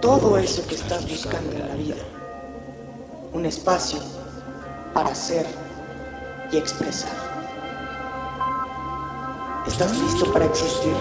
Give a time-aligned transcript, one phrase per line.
[0.00, 1.96] todo eso que estás buscando en la vida.
[3.32, 4.00] Un espacio
[4.94, 5.46] para ser
[6.50, 7.30] y expresar.
[9.66, 10.94] ¿Estás listo para existir?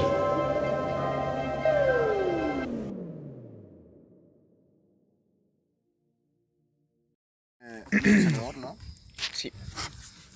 [9.34, 9.52] Sí.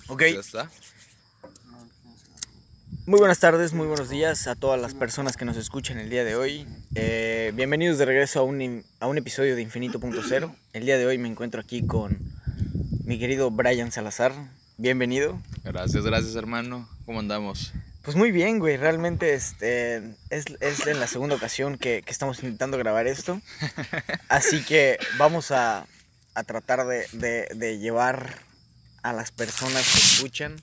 [0.08, 0.22] Ok.
[0.22, 0.70] Ya está.
[3.06, 6.24] Muy buenas tardes, muy buenos días a todas las personas que nos escuchan el día
[6.24, 6.66] de hoy.
[6.94, 10.54] Eh, bienvenidos de regreso a un, a un episodio de Infinito.0.
[10.72, 12.18] El día de hoy me encuentro aquí con
[13.04, 14.32] mi querido Brian Salazar.
[14.78, 15.38] Bienvenido.
[15.64, 16.88] Gracias, gracias hermano.
[17.04, 17.72] ¿Cómo andamos?
[18.02, 18.78] Pues muy bien, güey.
[18.78, 19.96] Realmente este,
[20.30, 23.40] es, es en la segunda ocasión que, que estamos intentando grabar esto.
[24.28, 25.86] Así que vamos a,
[26.34, 28.34] a tratar de, de- de llevar
[29.02, 30.56] a las personas que escuchan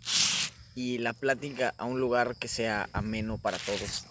[0.76, 4.06] y la plática a un lugar que sea ameno para todos.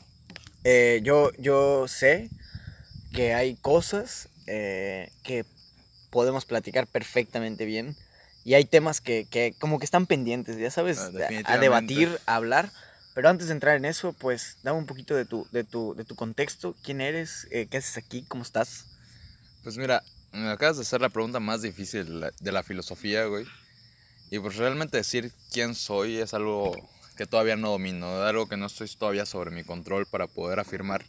[0.64, 2.28] Eh, yo, yo sé
[3.12, 5.44] que hay cosas eh, que
[6.10, 7.96] podemos platicar perfectamente bien
[8.44, 11.10] y hay temas que, que como que están pendientes, ya sabes, Ah,
[11.46, 12.70] a- a debatir, a hablar.
[13.14, 16.04] Pero antes de entrar en eso, pues dame un poquito de tu, de tu, de
[16.04, 16.76] tu contexto.
[16.82, 17.48] ¿Quién eres?
[17.50, 18.22] Eh, ¿Qué haces aquí?
[18.28, 18.86] ¿Cómo estás?
[19.64, 23.24] Pues mira, me acabas de hacer la pregunta más difícil de la, de la filosofía,
[23.24, 23.44] güey.
[24.30, 26.72] Y pues realmente decir quién soy es algo
[27.16, 31.04] que todavía no domino, algo que no estoy todavía sobre mi control para poder afirmar.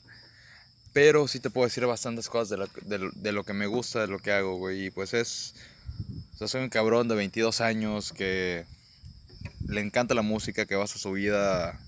[0.93, 3.67] Pero sí te puedo decir bastantes cosas de lo, de lo- de lo que me
[3.67, 4.87] gusta, de lo que hago, güey.
[4.87, 5.53] Y pues es...
[6.33, 8.65] O sea, soy un cabrón de 22 años que
[9.67, 11.79] le encanta la música, que basa su vida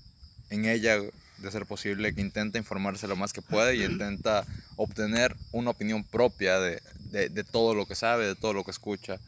[0.50, 0.98] en ella,
[1.38, 6.04] de ser posible, que intenta informarse lo más que puede y intenta obtener una opinión
[6.04, 6.80] propia de,
[7.10, 9.18] de- de todo lo que sabe, de todo lo que escucha.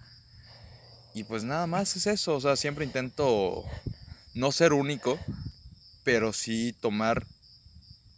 [1.17, 3.65] Y pues nada más es eso, o sea, siempre intento
[4.35, 5.19] no ser único,
[6.05, 7.27] pero sí tomar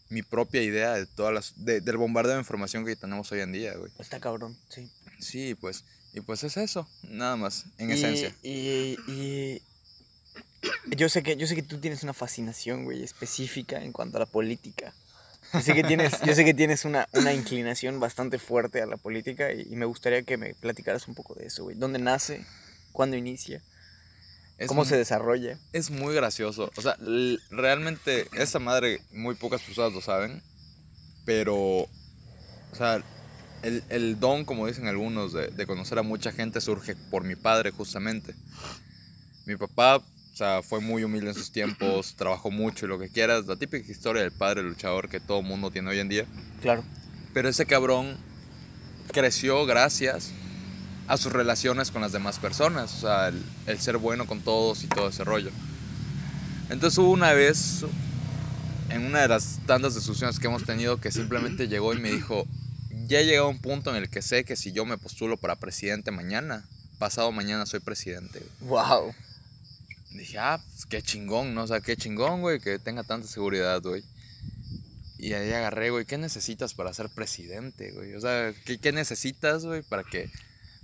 [0.09, 3.53] mi propia idea de todas las, de- del bombardeo de información que tenemos hoy en
[3.53, 3.93] día, güey.
[4.01, 4.91] Está cabrón, sí.
[5.21, 8.35] Sí, pues, y pues es eso, nada más, en Y- esencia.
[8.43, 9.63] Y, y
[10.97, 14.21] yo sé que yo sé que tú tienes una fascinación, güey, específica en cuanto a
[14.21, 14.93] la política.
[15.53, 18.97] Yo sé que tienes, yo sé que tienes una, una inclinación bastante fuerte a la
[18.97, 21.77] política y, y me gustaría que me platicaras un poco de eso, güey.
[21.77, 22.45] ¿Dónde nace?
[22.99, 23.63] ¿Cuándo inicia?
[24.59, 25.57] Es ¿Cómo mu- se desarrolla?
[25.73, 26.73] Es muy gracioso.
[26.75, 26.97] O sea,
[27.49, 30.43] realmente esa madre muy pocas personas lo saben.
[31.25, 31.89] Pero, o
[32.77, 33.01] sea,
[33.63, 37.37] el, el don, como dicen algunos, de, de conocer a mucha gente surge por mi
[37.37, 38.35] padre justamente.
[39.47, 43.11] Mi papá, o sea, fue muy humilde en sus tiempos, trabajó mucho y lo que
[43.11, 43.47] quieras.
[43.47, 46.27] La típica historia del padre luchador que todo mundo tiene hoy en día.
[46.63, 46.83] Claro.
[47.33, 48.17] Pero ese cabrón
[49.13, 50.33] creció gracias
[51.09, 54.85] a sus relaciones con las demás personas, o sea, el, el ser bueno con todos
[54.85, 55.51] y todo ese rollo.
[56.71, 57.85] Entonces hubo una vez,
[58.91, 62.47] en una de las tantas discusiones que hemos tenido, que simplemente llegó y me dijo,
[63.07, 65.39] ya he llegado a un punto en el que sé que si yo me postulo
[65.39, 66.67] para presidente mañana,
[66.99, 68.43] pasado mañana soy presidente.
[68.61, 69.15] Wow.
[70.11, 71.63] Dije, ah, pues qué chingón, ¿no?
[71.63, 74.03] O sea, qué chingón, güey, que tenga tanta seguridad, güey.
[75.19, 78.15] Y ahí agarré, güey, ¿qué necesitas para ser presidente, güey?
[78.15, 80.31] O sea, ¿qué, qué necesitas, güey, para que,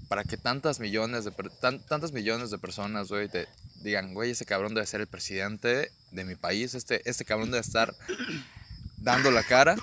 [0.08, 3.46] para que tantas millones de, tan- tantas millones de personas, güey, te
[3.82, 7.60] digan, güey, ese cabrón debe ser el presidente de mi país, este, este cabrón debe
[7.60, 7.94] estar
[8.98, 9.76] dando la cara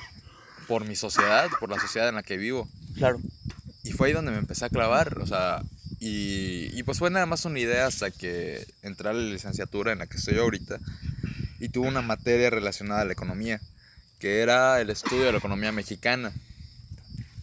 [0.67, 2.67] por mi sociedad, por la sociedad en la que vivo.
[2.95, 3.19] Claro.
[3.83, 5.63] Y fue ahí donde me empecé a clavar, o sea,
[5.99, 9.99] y, y pues fue nada más una idea hasta que entré a la licenciatura en
[9.99, 10.79] la que estoy ahorita
[11.59, 13.59] y tuve una materia relacionada a la economía,
[14.19, 16.31] que era el estudio de la economía mexicana.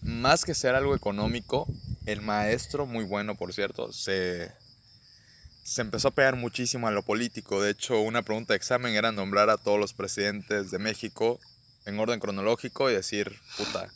[0.03, 1.67] Más que ser algo económico,
[2.13, 4.51] el maestro, muy bueno por cierto, se,
[5.63, 7.63] se empezó a pegar muchísimo a lo político.
[7.63, 11.39] De hecho, una pregunta de examen era nombrar a todos los presidentes de México
[11.85, 13.93] en orden cronológico y decir, puta,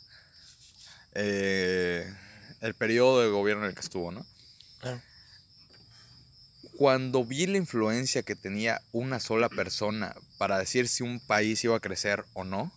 [1.13, 2.11] eh,
[2.61, 4.25] el periodo de gobierno en el que estuvo, ¿no?
[4.79, 5.01] Claro.
[6.77, 11.75] Cuando vi la influencia que tenía una sola persona para decir si un país iba
[11.75, 12.71] a crecer o no,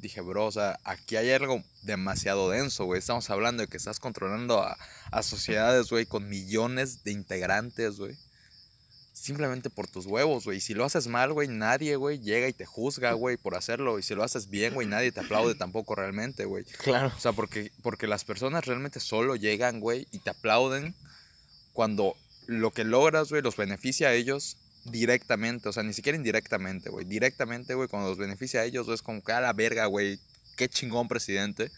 [0.00, 2.98] dije, bro, o sea, aquí hay algo demasiado denso, güey.
[2.98, 4.76] Estamos hablando de que estás controlando a,
[5.10, 8.16] a sociedades, güey, con millones de integrantes, güey.
[9.12, 10.58] simplemente por tus huevos, güey.
[10.58, 13.98] Y si lo haces mal, güey, nadie, güey, llega y te juzga, güey, por hacerlo.
[13.98, 16.64] Y si lo haces bien, güey, nadie te aplaude tampoco realmente, güey.
[16.64, 17.12] Claro.
[17.16, 20.94] O sea, porque, porque las personas realmente solo llegan, güey, y te aplauden
[21.72, 22.16] cuando
[22.46, 25.68] lo que logras, güey, los beneficia a ellos directamente.
[25.68, 27.04] O sea, ni siquiera indirectamente, güey.
[27.04, 30.18] Directamente, güey, cuando los beneficia a ellos, es como que a la verga, güey.
[30.56, 31.70] Qué chingón presidente.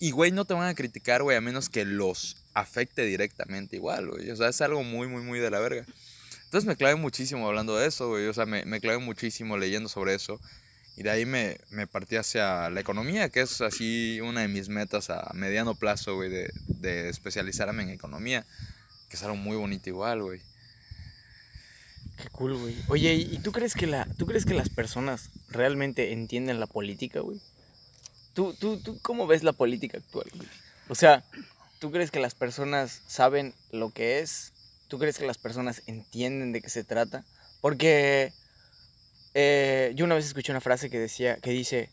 [0.00, 4.08] Y, güey, no te van a criticar, güey, a menos que los afecte directamente igual,
[4.08, 4.30] güey.
[4.30, 5.84] O sea, es algo muy, muy, muy de la verga.
[6.44, 8.26] Entonces me clavé muchísimo hablando de eso, güey.
[8.26, 10.40] O sea, me, me clavé muchísimo leyendo sobre eso.
[10.96, 14.68] Y de ahí me, me partí hacia la economía, que es así una de mis
[14.68, 18.46] metas a mediano plazo, güey, de, de especializarme en economía.
[19.08, 20.40] Que es algo muy bonito igual, güey.
[22.20, 22.76] Qué cool, güey.
[22.88, 27.20] Oye, ¿y tú crees que la, tú crees que las personas realmente entienden la política,
[27.20, 27.40] güey?
[28.34, 30.48] ¿Tú, tú, tú cómo ves la política actual, güey?
[30.88, 31.24] O sea,
[31.78, 34.52] ¿tú crees que las personas saben lo que es?
[34.88, 37.24] ¿Tú crees que las personas entienden de qué se trata?
[37.60, 38.32] Porque
[39.34, 41.90] eh, yo una vez escuché una frase que decía, que dice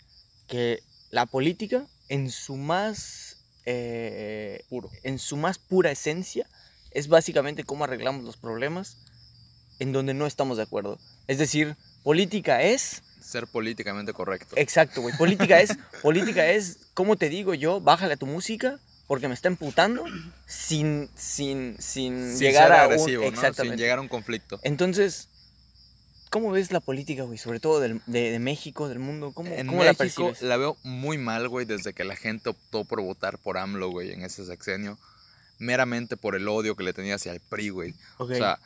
[0.48, 0.82] que
[1.12, 4.90] la política en su más eh, Puro.
[5.04, 6.48] en su más pura esencia
[6.92, 8.98] es básicamente cómo arreglamos los problemas
[9.80, 10.98] en donde no estamos de acuerdo.
[11.28, 14.56] Es decir, política es Ser políticamente correcto.
[14.56, 15.18] Exacto, güey.
[15.18, 17.82] Política es, política es, ¿cómo te digo yo?
[17.82, 20.04] Bájale a tu música porque me está emputando
[20.46, 23.30] sin, sin, sin, Sin llegar ser a agresivo, un...
[23.30, 23.34] ¿no?
[23.34, 23.78] Exactamente.
[23.78, 24.60] Sin llegar a un conflicto.
[24.64, 25.30] Entonces,
[26.30, 27.38] ¿cómo ves la política, güey?
[27.40, 29.32] Sobre todo del- de, de México, del mundo.
[29.34, 30.42] ¿Cómo, En cómo la México percibes?
[30.48, 34.12] la veo muy mal, güey, desde que la gente optó por votar por AMLO, güey,
[34.12, 35.00] en ese sexenio.
[35.58, 37.96] Meramente por el odio que le tenía hacia el PRI, güey.
[38.18, 38.60] O sea,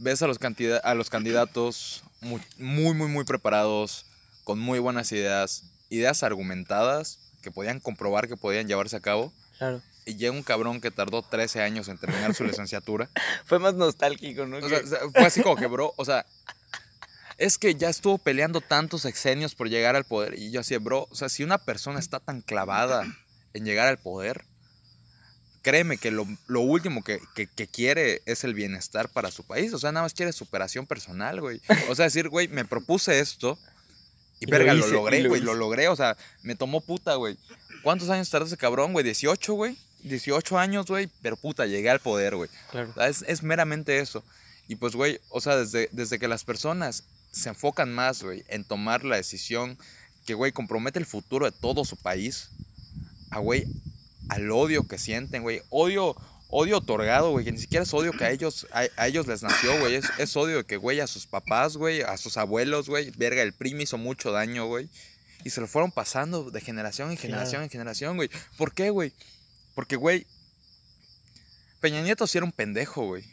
[0.00, 0.38] ves a los,
[0.82, 4.06] a los candidatos muy, muy, muy, muy preparados,
[4.44, 9.32] con muy buenas ideas, ideas argumentadas que podían comprobar que podían llevarse a cabo.
[9.58, 9.82] Claro.
[10.06, 13.08] Y llega un cabrón que tardó 13 años en terminar su licenciatura.
[13.44, 14.56] Fue más nostálgico, ¿no?
[14.56, 14.80] O sea,
[15.12, 16.24] fue así como que, bro, o sea,
[17.36, 20.38] es que ya estuvo peleando tantos sexenios por llegar al poder.
[20.38, 23.06] Y yo así, bro, o sea, si una persona está tan clavada
[23.52, 24.44] en llegar al poder,
[25.62, 29.72] créeme que lo, lo último que, que- que quiere es el bienestar para su país.
[29.72, 31.60] O sea, nada más quiere superación personal, güey.
[31.88, 33.58] O sea, decir, güey, me propuse esto
[34.40, 35.58] y, Y lo verga, lo, hice, y logré, lo güey, lo hice.
[35.58, 35.88] logré.
[35.88, 37.36] O sea, me tomó puta, güey.
[37.82, 39.04] ¿Cuántos años tardó ese cabrón, güey?
[39.04, 39.76] 18, güey.
[40.04, 41.08] 18 años, güey.
[41.22, 42.48] Pero puta, llegué al poder, güey.
[42.70, 42.90] Claro.
[42.90, 44.24] O sea, Es, es meramente eso.
[44.68, 48.64] Y pues, güey, o sea, desde, desde que las personas se enfocan más, güey, en
[48.64, 49.76] tomar la decisión
[50.26, 52.48] que, güey, compromete el futuro de todo su país,
[53.30, 53.66] a, güey,
[54.28, 55.62] al odio que sienten, güey.
[55.70, 56.16] Odio,
[56.48, 59.42] odio otorgado, güey, que ni siquiera es odio que a ellos, a, a ellos les
[59.42, 59.94] nació, güey.
[59.96, 63.10] Es, es odio de que, güey, a sus papás, güey, a sus abuelos, güey.
[63.16, 64.88] Verga, el primo hizo mucho daño, güey.
[65.44, 68.30] Y se lo fueron pasando de generación en generación en generación, güey.
[68.58, 69.12] ¿Por qué, güey?
[69.74, 70.26] Porque, güey,
[71.80, 73.24] Peña Nieto sí era un pendejo, güey.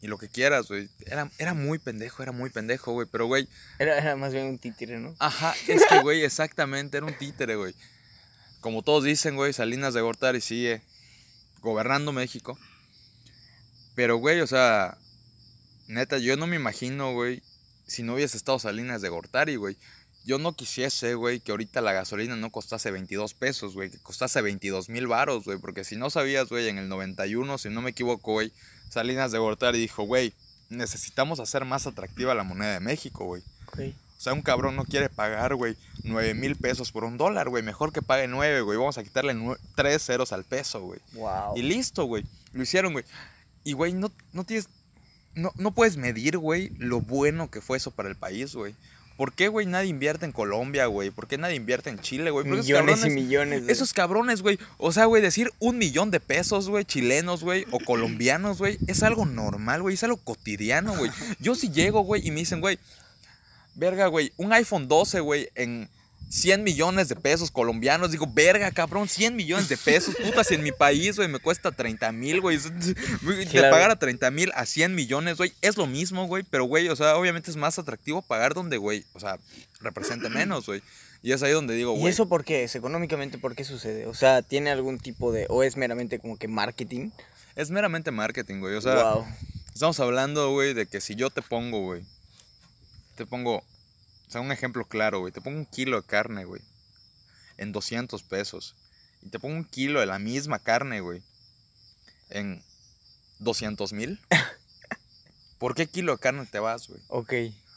[0.00, 0.88] Y lo que quieras, güey.
[1.06, 3.08] Era, era muy pendejo, era muy pendejo, güey.
[3.10, 3.48] Pero, güey,
[3.78, 5.16] Era, era más bien un títere, ¿no?
[5.18, 7.74] ajá, es que, güey, exactamente, era un títere, güey.
[8.60, 10.82] Como todos dicen, güey, Salinas de Gortari sigue
[11.60, 12.58] gobernando México.
[13.94, 14.98] Pero, güey, o sea,
[15.86, 17.42] neta, yo no me imagino, güey,
[17.86, 19.76] si no hubiese estado Salinas de Gortari, güey.
[20.24, 24.42] Yo no quisiese, güey, que ahorita la gasolina no costase 22 pesos, güey, que costase
[24.42, 25.58] 22 mil varos, güey.
[25.58, 28.52] Porque si no sabías, güey, en el 91, si no me equivoco, güey,
[28.90, 30.34] Salinas de Gortari dijo, güey,
[30.68, 33.42] necesitamos hacer más atractiva la moneda de México, güey.
[34.18, 37.62] O sea, un cabrón no quiere pagar, güey, 9 mil pesos por un dólar, güey.
[37.62, 38.76] Mejor que pague 9, güey.
[38.76, 39.36] Vamos a quitarle
[39.76, 40.98] 3 ceros al peso, güey.
[41.12, 41.56] Wow.
[41.56, 42.24] Y listo, güey.
[42.52, 43.04] Lo hicieron, güey.
[43.62, 44.68] Y, güey, no, no tienes.
[45.36, 48.74] No, no puedes medir, güey, lo bueno que fue eso para el país, güey.
[49.16, 51.10] ¿Por qué, güey, nadie invierte en Colombia, güey?
[51.10, 52.44] ¿Por qué nadie invierte en Chile, güey?
[52.44, 53.66] Millones y cabrones- millones.
[53.66, 54.58] de- Esos cabrones, güey.
[54.78, 59.02] O sea, güey, decir un millón de pesos, güey, chilenos, güey, o colombianos, güey, es
[59.04, 61.10] algo normal, güey, es algo cotidiano, güey.
[61.40, 62.78] Yo si llego, güey, y me dicen, güey,
[63.78, 65.88] verga, güey, un iPhone 12, güey, en
[66.30, 68.10] 100 millones de pesos colombianos.
[68.10, 70.14] Digo, verga, cabrón, 100 millones de pesos.
[70.16, 72.58] Puta, si en mi país, güey, me cuesta 30 mil, güey.
[73.22, 73.70] De Claro.
[73.70, 76.42] pagar a 30 mil a 100 millones, güey, es lo mismo, güey.
[76.50, 79.38] Pero, güey, o sea, obviamente es más atractivo pagar donde, güey, o sea,
[79.80, 80.82] represente menos, güey.
[81.22, 82.12] Y es ahí donde digo, ¿Y güey.
[82.12, 82.74] eso por qué es?
[82.76, 84.06] Económicamente, ¿por qué sucede?
[84.06, 85.46] O sea, ¿tiene algún tipo de...
[85.48, 87.10] o es meramente como que marketing?
[87.56, 88.74] Es meramente marketing, güey.
[88.76, 89.26] O sea, wow.
[89.72, 92.02] estamos hablando, güey, de que si yo te pongo, güey,
[93.18, 96.62] te pongo, o sea, un ejemplo claro, güey, te pongo un kilo de carne, güey,
[97.58, 98.74] en 200 pesos.
[99.20, 101.20] Y te pongo un kilo de la misma carne, güey,
[102.30, 102.62] en
[103.40, 104.20] 200 mil.
[105.58, 107.00] ¿Por qué kilo de carne te vas, güey?
[107.08, 107.32] Ok.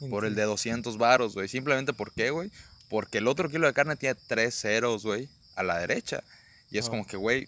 [0.09, 1.47] Por el de 200 varos, güey.
[1.47, 2.51] Simplemente, ¿por qué, güey?
[2.89, 6.23] Porque el otro kilo de carne tiene tres ceros, güey, a la derecha.
[6.69, 6.91] Y es Oh.
[6.91, 7.47] como que, güey,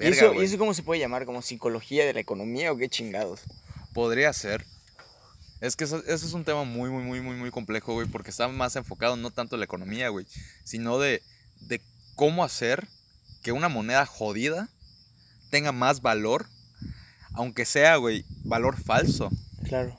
[0.00, 1.26] ¿Y eso, ¿Y eso cómo se puede llamar?
[1.26, 3.40] ¿Como psicología de la economía o qué chingados?
[3.92, 4.64] Podría ser.
[5.62, 8.30] Es que eso, eso es un tema muy, muy, muy, muy, muy complejo, güey, porque
[8.30, 10.26] está más enfocado no tanto en la economía, güey,
[10.64, 11.22] sino de,
[11.60, 11.80] de
[12.16, 12.88] cómo hacer
[13.44, 14.68] que una moneda jodida
[15.50, 16.46] tenga más valor,
[17.34, 19.30] aunque sea, güey, valor falso
[19.64, 19.96] Claro.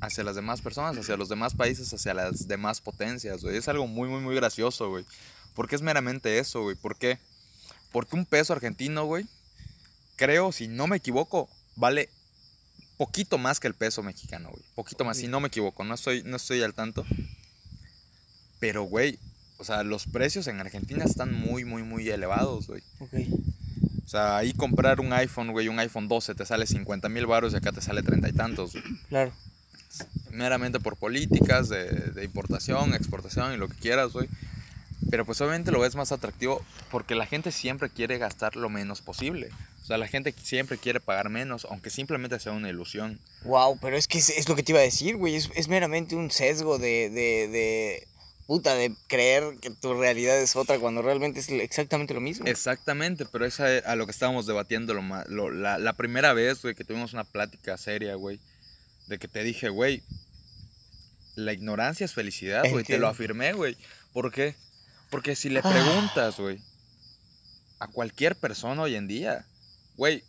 [0.00, 3.56] hacia las demás personas, hacia los demás países, hacia las demás potencias, güey.
[3.56, 5.04] Es algo muy, muy, muy gracioso, güey.
[5.54, 6.74] Porque es meramente eso, güey.
[6.74, 7.20] ¿Por qué?
[7.92, 9.26] Porque un peso argentino, güey,
[10.16, 12.10] creo, si no me equivoco, vale
[12.96, 14.62] poquito más que el peso mexicano, güey.
[14.74, 15.84] Poquito más, si no me equivoco.
[15.84, 17.04] No estoy, no estoy al tanto.
[18.60, 19.18] Pero, güey,
[19.58, 22.82] o sea, los precios en Argentina están muy, muy, muy elevados, güey.
[23.00, 23.14] Ok.
[24.04, 27.52] O sea, ahí comprar un iPhone, güey, un iPhone 12 te sale 50 mil baros
[27.52, 29.32] y acá te sale treinta y tantos, güey Claro.
[30.30, 34.28] meramente por políticas de, de importación, exportación y lo que quieras, güey.
[35.10, 39.00] Pero pues obviamente lo ves más atractivo porque la gente siempre quiere gastar lo menos
[39.00, 39.50] posible.
[39.84, 43.20] O sea, la gente siempre quiere pagar menos, aunque simplemente sea una ilusión.
[43.42, 45.34] Wow, pero es que es, es lo que te iba a decir, güey.
[45.36, 48.08] Es, es meramente un sesgo de, de, de.
[48.46, 52.46] Puta, de creer que tu realidad es otra cuando realmente es exactamente lo mismo.
[52.46, 56.60] Exactamente, pero es a, a lo que estábamos debatiendo lo lo- la, la primera vez,
[56.62, 58.40] güey, que tuvimos una plática seria, güey.
[59.06, 60.02] De que te dije, güey,
[61.36, 62.84] la ignorancia es felicidad, güey.
[62.84, 63.76] Te lo afirmé, güey.
[64.12, 64.54] ¿Por qué?
[65.10, 65.70] Porque si le Ah.
[65.70, 66.58] preguntas, güey,
[67.80, 69.44] a cualquier persona hoy en día,
[69.96, 70.22] güey,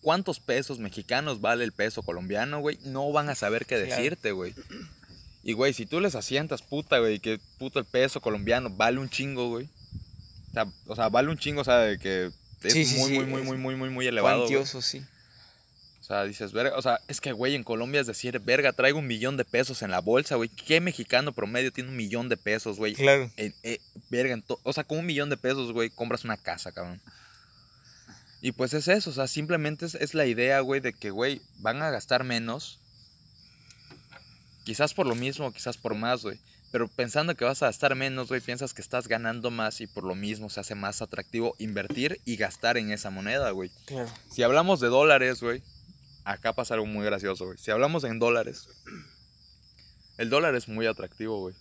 [0.00, 2.78] ¿cuántos pesos mexicanos vale el peso colombiano, güey?
[2.82, 4.54] No van a saber qué decirte, güey.
[5.42, 9.08] Y, güey, si tú les asientas, puta, güey, que puto el peso colombiano vale un
[9.08, 9.68] chingo, güey.
[10.50, 12.30] O sea, o sea, vale un chingo, o sea, de que
[12.62, 14.40] es Sí, sí, muy, sí, muy, muy, muy, muy, muy, muy elevado.
[14.40, 15.02] Cuantioso, sí.
[16.00, 18.98] O sea, dices, verga, o sea, es que, güey, en Colombia es decir, verga, traigo
[18.98, 20.48] un millón de pesos en la bolsa, güey.
[20.48, 22.94] ¿Qué mexicano promedio tiene un millón de pesos, güey?
[22.94, 23.30] Claro.
[23.36, 23.78] Eh,
[24.10, 27.00] verga, en o sea, con un millón de pesos, güey, compras una casa, cabrón.
[28.42, 31.42] Y pues es eso, o sea, simplemente es, es la idea, güey, de que, güey,
[31.58, 32.80] van a gastar menos.
[34.64, 36.38] Quizás por lo mismo, quizás por más, güey.
[36.70, 40.04] Pero pensando que vas a gastar menos, güey, piensas que estás ganando más y por
[40.04, 43.70] lo mismo se hace más atractivo invertir y gastar en esa moneda, güey.
[43.86, 44.08] Claro.
[44.30, 45.62] Si hablamos de dólares, güey,
[46.24, 47.58] acá pasa algo muy gracioso, güey.
[47.58, 48.68] Si hablamos en dólares,
[50.16, 51.54] el dólar es muy atractivo, güey.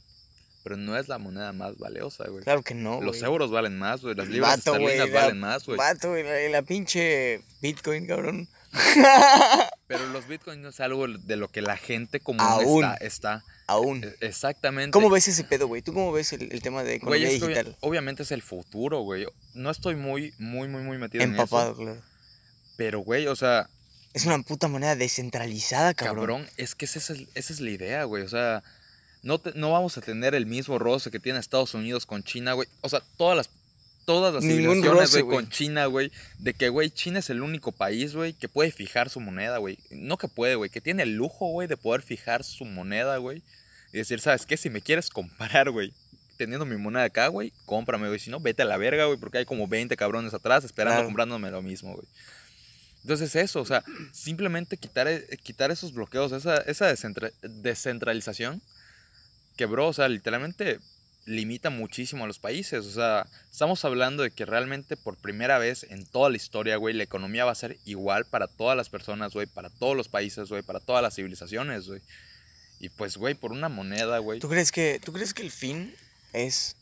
[0.70, 2.44] Pero no es la moneda más valiosa, güey.
[2.44, 3.02] Claro que no.
[3.02, 3.32] Los güey.
[3.32, 4.14] euros valen más, güey.
[4.16, 5.78] Las libras Vato, güey, esterlinas la- valen más, güey.
[5.78, 8.48] Vato, güey, la, la pinche Bitcoin, cabrón.
[9.88, 12.84] Pero los bitcoins no es algo de lo que la gente común Aún.
[12.84, 13.44] está, está.
[13.66, 14.04] Aún.
[14.04, 14.92] E- Exactamente.
[14.92, 15.82] ¿Cómo ves ese pedo, güey?
[15.82, 17.78] ¿Tú cómo ves el, el tema de Güey, economía obvia- digital?
[17.82, 19.26] obviamente es el futuro, güey.
[19.56, 21.82] No estoy muy, muy, muy, muy metido Empapado, en eso.
[21.84, 22.02] claro.
[22.78, 23.68] Pero, güey, o sea,
[24.14, 26.16] Es una puta manera descentralizada, cabrón.
[26.44, 28.24] Cabrón, es que esa es, esa es la idea, güey.
[28.24, 28.64] O sea,
[29.24, 32.54] no, te- no vamos a tener el mismo roce que tiene Estados Unidos con China,
[32.54, 32.68] güey.
[32.82, 33.50] O sea, todas las,
[34.06, 36.12] todas las Ningún civilizaciones, güey, con China, güey.
[36.38, 39.78] De que, güey, China es el único país, güey, que puede fijar su moneda, güey.
[39.92, 43.42] No que puede, güey, que tiene el lujo, güey, de poder fijar su moneda, güey.
[43.94, 44.56] Y decir, ¿sabes qué?
[44.58, 45.94] Si me quieres comprar, güey,
[46.38, 48.20] teniendo mi moneda acá, güey, cómprame, güey.
[48.20, 51.08] Si no, vete a la verga, güey, porque hay como 20 cabrones atrás esperando Claro.
[51.08, 52.08] comprándome lo mismo, güey.
[53.04, 58.62] Entonces eso, o sea, simplemente quitar, e- quitar esos bloqueos, esa, esa descentra- descentralización,
[59.60, 60.80] que bro, o sea, literalmente
[61.25, 62.86] limita muchísimo a los países.
[62.86, 66.94] O sea, estamos hablando de que realmente por primera vez en toda la historia, güey,
[66.96, 70.48] la economía va a ser igual para todas las personas, güey, para todos los países,
[70.48, 72.01] güey, para todas las civilizaciones, güey.
[72.80, 74.39] Y pues, güey, por una moneda, güey.
[74.39, 75.94] ¿Tú crees, que, ¿Tú crees que el fin
[76.32, 76.78] es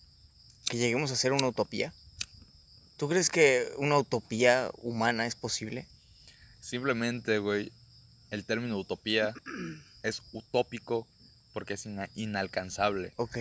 [0.70, 1.96] que lleguemos a ser una utopía?
[2.98, 5.88] ¿Tú crees que una utopía humana es posible?
[6.62, 7.72] Simplemente, güey,
[8.30, 9.34] el término utopía
[10.04, 11.08] es utópico
[11.58, 13.14] porque es ina- inalcanzable.
[13.16, 13.36] Ok.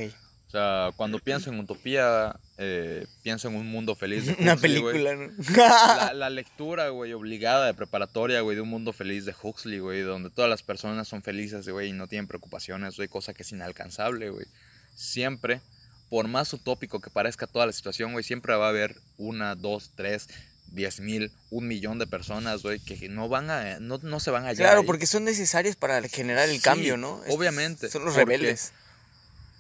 [0.47, 4.25] O sea, cuando pienso en utopía, eh, pienso en un mundo feliz.
[4.39, 5.31] Una Huxley, película, ¿no?
[5.55, 10.01] La, la lectura, güey, obligada de preparatoria, güey, de un mundo feliz de Huxley, güey,
[10.01, 13.53] donde todas las personas son felices, güey, y no tienen preocupaciones, güey, cosa que es
[13.53, 14.47] inalcanzable, güey.
[14.95, 15.61] Siempre,
[16.09, 19.91] por más utópico que parezca toda la situación, güey, siempre va a haber una, dos,
[19.95, 20.29] tres,
[20.69, 24.47] diez mil, un millón de personas, güey, que no van a, no, no se van
[24.47, 24.87] a Claro, ahí.
[24.87, 27.21] porque son necesarias para generar el Sí, cambio, ¿no?
[27.29, 28.73] Obviamente, Son los rebeldes.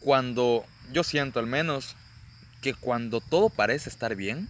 [0.00, 1.96] cuando yo siento al menos
[2.60, 4.48] que cuando todo parece estar bien,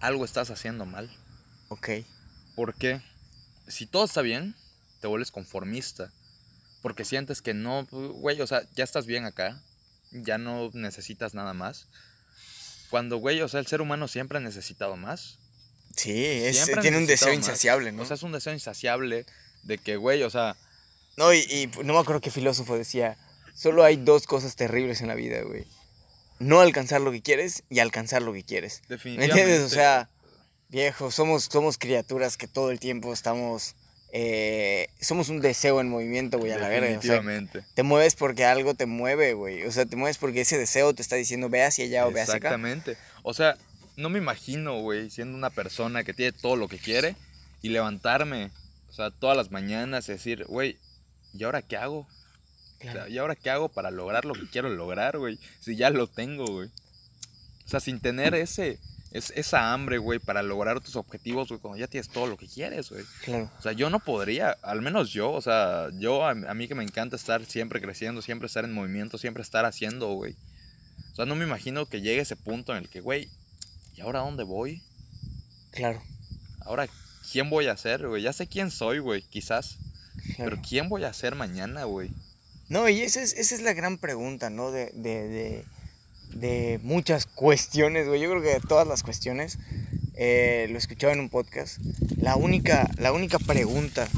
[0.00, 1.10] algo estás haciendo mal.
[1.68, 1.88] Ok.
[2.56, 3.00] Porque
[3.68, 4.54] si todo está bien,
[5.00, 6.12] te vuelves conformista.
[6.82, 9.62] Porque sientes que no, güey, o sea, ya estás bien acá,
[10.10, 11.86] ya no necesitas nada más.
[12.92, 15.38] Cuando, güey, o sea, el ser humano siempre ha necesitado más.
[15.96, 17.38] Sí, es- tiene un deseo más.
[17.38, 18.02] insaciable, ¿no?
[18.02, 19.24] O sea, es un deseo insaciable
[19.62, 20.56] de que, güey, o sea,
[21.16, 23.16] no, y, y no me acuerdo qué filósofo decía,
[23.54, 25.64] solo hay dos cosas terribles en la vida, güey.
[26.38, 28.82] No alcanzar lo que quieres y alcanzar lo que quieres.
[28.90, 29.40] ¿Me definitivamente.
[29.40, 29.72] entiendes?
[29.72, 30.10] O sea,
[30.68, 33.74] Viejo, somos, somos criaturas que todo el tiempo estamos...
[34.14, 36.98] eh, somos un deseo en movimiento, güey, a la verga.
[36.98, 37.22] o sea,
[37.74, 39.64] te mueves porque algo te mueve, güey.
[39.64, 42.20] O sea, te mueves porque ese deseo te está diciendo ve hacia allá o ve
[42.20, 42.48] hacia acá.
[42.48, 42.96] Exactamente.
[43.22, 43.56] O sea,
[43.96, 47.16] no me imagino, güey, siendo una persona que tiene todo lo que quiere
[47.62, 48.50] y levantarme,
[48.90, 50.78] o sea, todas las mañanas y decir, güey,
[51.32, 52.00] ¿y ahora qué hago?
[52.00, 53.08] O sea, Claro.
[53.08, 55.38] ¿y ahora qué hago para lograr lo que quiero lograr, güey?
[55.60, 56.68] Si ya lo tengo, güey.
[57.64, 58.78] O sea, sin tener ese,
[59.12, 62.46] es, esa hambre, güey, para lograr tus objetivos, güey, cuando ya tienes todo lo que
[62.46, 63.04] quieres, güey.
[63.24, 63.50] Claro.
[63.58, 66.74] O sea, yo no podría, al menos yo, o sea, yo, a, a mí que
[66.74, 70.36] me encanta estar siempre creciendo, siempre estar en movimiento, siempre estar haciendo, güey.
[71.12, 73.28] O sea, no me imagino que llegue ese punto en el que, güey,
[73.96, 74.82] ¿y ahora dónde voy?
[75.70, 76.02] Claro.
[76.60, 76.88] Ahora,
[77.30, 78.22] ¿quién voy a ser, güey?
[78.22, 79.76] Ya sé quién soy, güey, quizás.
[80.36, 80.50] claro.
[80.50, 82.10] Pero ¿quién voy a ser mañana, güey?
[82.68, 84.70] No, y esa es, esa es la gran pregunta, ¿no?
[84.70, 85.64] De, de, de,
[86.34, 88.20] de muchas cuestiones, güey.
[88.20, 89.58] Yo creo que de todas las cuestiones,
[90.14, 91.78] eh, lo escuchaba en un podcast.
[92.16, 94.08] La única, la única pregunta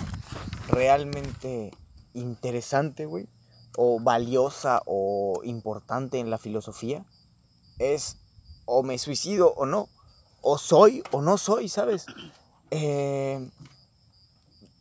[0.69, 1.71] realmente
[2.15, 3.29] interesante, güey,
[3.77, 7.05] o valiosa o importante en la filosofía
[7.79, 8.19] es
[8.67, 9.89] o me suicido o no,
[10.41, 12.07] o soy o no soy, ¿sabes?
[12.71, 13.51] Eh,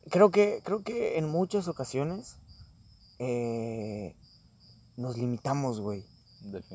[0.09, 2.37] creo, que, creo que en muchas ocasiones
[3.19, 4.15] eh,
[4.95, 6.05] nos limitamos, güey.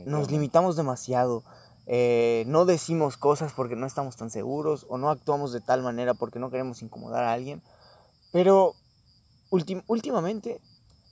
[0.06, 1.44] Nos limitamos demasiado.
[1.86, 6.14] Eh, no decimos cosas porque no estamos tan seguros o no actuamos de tal manera
[6.14, 7.62] porque no queremos incomodar a alguien.
[8.32, 8.74] Pero
[9.50, 10.60] ultim- últimamente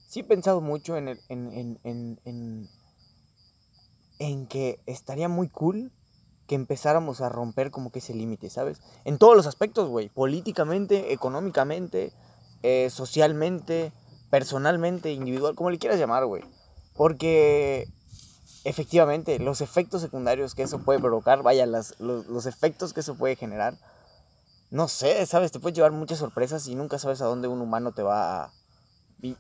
[0.07, 2.69] sí he pensado mucho en, el- en, en, en, en,
[4.19, 5.93] en que estaría muy cool
[6.47, 8.81] que empezáramos a romper como que ese límite, ¿sabes?
[9.05, 10.09] En todos los aspectos, güey.
[10.11, 12.13] Políticamente, económicamente,
[12.63, 13.93] eh, socialmente,
[14.31, 16.45] personalmente, individual, como le quieras llamar, güey.
[16.95, 17.89] Porque
[18.69, 23.15] efectivamente los efectos secundarios que eso puede provocar, vaya, las, los, los efectos que eso
[23.17, 23.79] puede generar,
[24.71, 25.53] no sé, ¿sabes?
[25.53, 28.53] Te puede llevar muchas sorpresas y nunca sabes a dónde un humano te va a...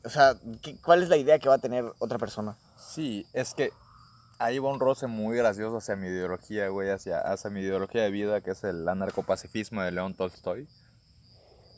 [0.04, 2.56] O sea, ¿qué- ¿cuál es la idea que va a tener otra persona?
[2.78, 3.72] Sí, es que
[4.38, 8.10] ahí va un roce muy gracioso hacia mi ideología, güey, hacia, hacia mi ideología de
[8.10, 10.68] vida, que es el anarcopacifismo de León Tolstoy.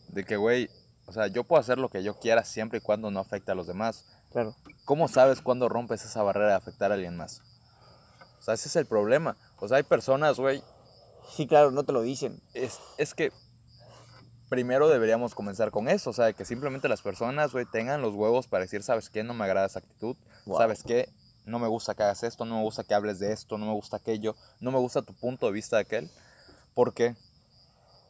[0.08, 0.70] De que, güey,
[1.06, 3.54] o sea, yo puedo hacer lo que yo quiera siempre y cuando no afecte a
[3.54, 4.04] los demás.
[4.30, 4.54] Claro.
[4.84, 7.42] ¿Cómo sabes cuándo rompes esa barrera de afectar a alguien más?
[8.38, 9.36] O sea, ese es el problema.
[9.58, 10.62] O sea, hay personas, güey,
[11.30, 12.40] Sí, claro, no te lo dicen.
[12.54, 13.32] es, es que
[14.48, 18.46] primero deberíamos comenzar con eso, o sea, que simplemente las personas, güey, tengan los huevos
[18.46, 19.22] para decir, ¿sabes qué?
[19.22, 20.56] No me agrada esa actitud, Wow.
[20.56, 21.10] ¿sabes qué?
[21.44, 23.72] No me gusta que hagas esto, no me gusta que hables de esto, no me
[23.72, 26.10] gusta aquello, no me gusta tu punto de vista de aquel.
[26.74, 27.14] ¿Por qué?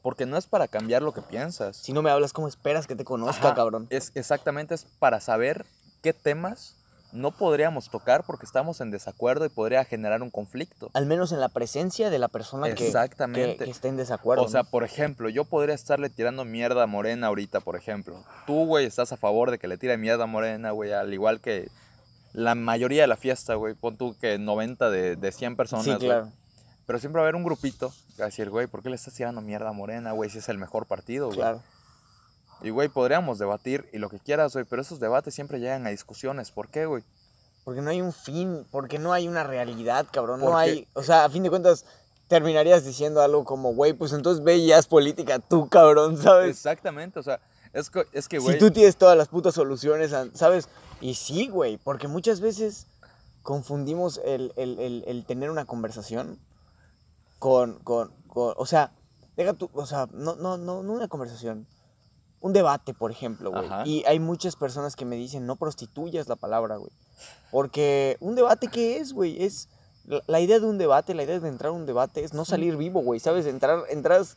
[0.03, 1.77] Porque no es para cambiar lo que piensas.
[1.77, 3.89] Si no me hablas, ¿cómo esperas que te conozca, Ajá, cabrón?
[3.91, 5.67] Es exactamente es para saber
[6.03, 6.79] qué temas
[7.13, 10.91] no podríamos tocar porque estamos en desacuerdo y podría generar un conflicto.
[10.93, 14.45] Al menos en la presencia de la persona que, que, que esté en desacuerdo.
[14.45, 14.71] O sea, ¿no?
[14.71, 18.23] por ejemplo, yo podría estarle tirando mierda a Morena ahorita, por ejemplo.
[18.47, 21.41] Tú, güey, estás a favor de que le tire mierda a Morena, güey, al igual
[21.41, 21.71] que
[22.33, 23.75] la mayoría de la fiesta, güey.
[23.75, 26.07] Pon tú que 90 de, de 100 personas, sí, güey.
[26.07, 26.33] claro.
[26.87, 28.97] Pero siempre va a haber un grupito que va a decir, güey, ¿por qué le
[28.97, 31.39] estás tirando mierda a Morena, güey, si es el mejor partido, güey?
[31.39, 31.63] Claro.
[32.63, 35.91] Y, güey, podríamos debatir y lo que quieras, güey, pero esos debates siempre llegan a
[35.91, 36.51] discusiones.
[36.51, 37.05] ¿Por qué, güey?
[37.65, 40.41] Porque no hay un fin, porque no hay una realidad, cabrón.
[40.41, 41.85] No Porque- hay, o sea, a fin de cuentas,
[42.27, 46.51] terminarías diciendo algo como, güey, pues entonces ve y haz política tú, cabrón, ¿sabes?
[46.51, 47.41] Exactamente, o sea,
[47.73, 48.55] es que, es que, güey...
[48.55, 50.69] Si tú tienes todas las putas soluciones, ¿sabes?
[51.01, 52.87] Y sí, güey, porque muchas veces
[53.43, 56.39] confundimos el, el- el- el tener una conversación
[57.39, 58.93] con, con, con- o sea,
[59.37, 61.67] deja tú, o sea, no, no, no, no una conversación,
[62.41, 63.67] un debate, por ejemplo, güey.
[63.67, 63.83] Ajá.
[63.87, 66.93] Y hay muchas personas que me dicen, no prostituyas la palabra, güey.
[67.51, 69.43] Porque un debate, ¿qué es, güey?
[69.43, 69.69] Es
[70.05, 72.45] la, la idea de un debate, la idea de entrar a un debate es no
[72.45, 73.47] salir vivo, güey, ¿sabes?
[73.47, 74.37] Entrar, entras,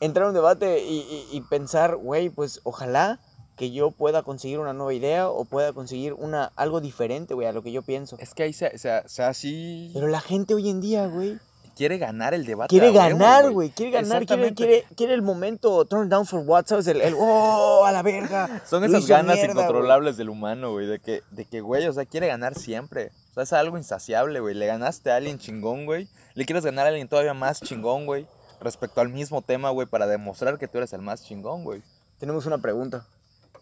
[0.00, 3.20] entrar a un debate y, y- y pensar, güey, pues ojalá
[3.56, 7.52] que yo pueda conseguir una nueva idea o pueda conseguir una, algo diferente, güey, a
[7.52, 8.16] lo que yo pienso.
[8.18, 9.90] Es que ahí se, se, se así...
[9.92, 11.38] Pero la gente hoy en día, güey,
[11.80, 12.68] Quiere ganar el debate.
[12.68, 16.86] quiere ganar, güey, quiere ganar, quiere, quiere, quiere el momento turn down for what, ¿sabes?
[16.88, 18.60] El, el oh, a la verga.
[18.66, 22.04] Son esas ganas mierda, incontrolables del humano, güey, de que, de que, güey, o sea,
[22.04, 23.12] quiere ganar siempre.
[23.30, 24.54] O sea, es algo insaciable, güey.
[24.54, 26.06] Le ganaste a alguien chingón, güey.
[26.34, 28.26] Le quieres ganar a alguien todavía más chingón, güey.
[28.60, 31.78] Respecto al mismo tema, güey, para demostrar que tú eres el más chingón, güey.
[31.78, 31.90] güey.
[32.18, 33.06] Tenemos una pregunta.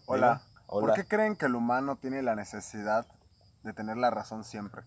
[0.07, 0.41] Hola.
[0.67, 0.87] Hola.
[0.87, 3.05] ¿Por qué creen que el humano tiene la necesidad
[3.63, 4.81] de tener la razón siempre?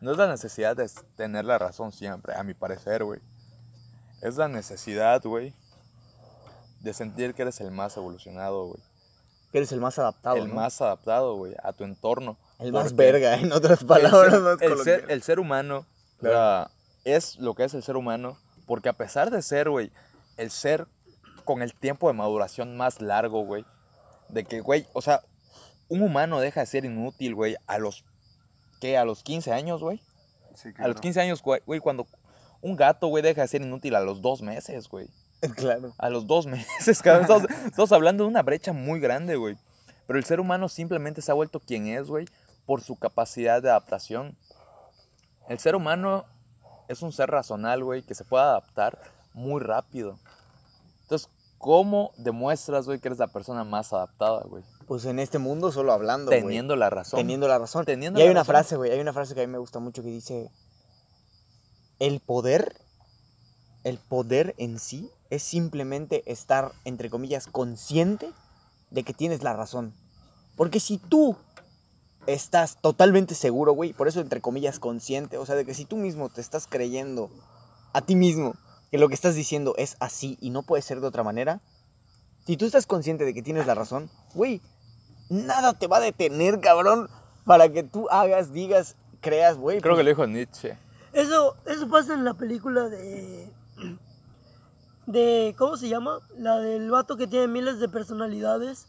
[0.00, 3.20] No es la necesidad de tener la razón siempre, a mi parecer, güey.
[4.22, 5.54] Es la necesidad, güey,
[6.80, 8.82] de sentir que eres el más evolucionado, güey.
[9.52, 10.54] Que eres el más adaptado, el ¿no?
[10.54, 12.38] más adaptado, güey, a tu entorno.
[12.58, 15.10] El más verga, en otras palabras el más ser, el, ser, coloquiales.
[15.10, 15.86] el ser humano
[16.18, 16.70] Claro.
[17.04, 19.90] es lo que es el ser humano, porque a pesar de ser, güey,
[20.36, 20.86] el ser
[21.44, 23.64] con el tiempo de maduración más largo, güey.
[24.28, 25.22] De que, güey, o sea,
[25.88, 28.04] un humano deja de ser inútil, güey, a los,
[28.80, 28.98] ¿qué?
[28.98, 30.00] A los 15 años, güey.
[30.54, 32.06] Sí, A los 15 años, güey, güey, cuando
[32.60, 35.08] un gato, güey, deja de ser inútil a los dos meses, güey.
[35.56, 35.94] Claro.
[35.96, 37.22] A los dos meses, cabrón.
[37.22, 39.56] Estamos, estamos hablando de una brecha muy grande, güey.
[40.06, 42.26] Pero el ser humano simplemente se ha vuelto quien es, güey,
[42.66, 44.36] por su capacidad de adaptación.
[45.48, 46.26] El ser humano
[46.88, 48.98] es un ser razonal, güey, que se puede adaptar
[49.32, 50.18] muy rápido.
[51.02, 54.64] Entonces, ¿cómo demuestras, güey, que eres la persona más adaptada, güey?
[54.90, 56.32] Pues en este mundo solo hablando.
[56.32, 57.20] Teniendo la razón.
[57.20, 57.84] Teniendo la razón.
[57.84, 58.52] Teniendo y hay una razón.
[58.52, 60.50] frase, güey, hay una frase que a mí me gusta mucho que dice,
[62.00, 62.74] el poder,
[63.84, 68.32] el poder en sí es simplemente estar, entre comillas, consciente
[68.90, 69.94] de que tienes la razón.
[70.56, 71.36] Porque si tú
[72.26, 75.98] estás totalmente seguro, güey, por eso entre comillas consciente, o sea, de que si tú
[75.98, 77.30] mismo te estás creyendo
[77.92, 78.56] a ti mismo
[78.90, 81.60] que lo que estás diciendo es así y no puede ser de otra manera,
[82.44, 84.60] si tú estás consciente de que tienes la razón, güey,
[85.30, 87.08] nada te va a detener, cabrón,
[87.46, 89.80] para que tú hagas, digas, creas, güey.
[89.80, 90.76] Creo que pues, lo dijo Nietzsche.
[91.12, 93.50] Eso, eso pasa en la película de.
[95.06, 95.54] de.
[95.58, 96.18] ¿Cómo se llama?
[96.38, 98.86] La del vato que tiene miles de personalidades.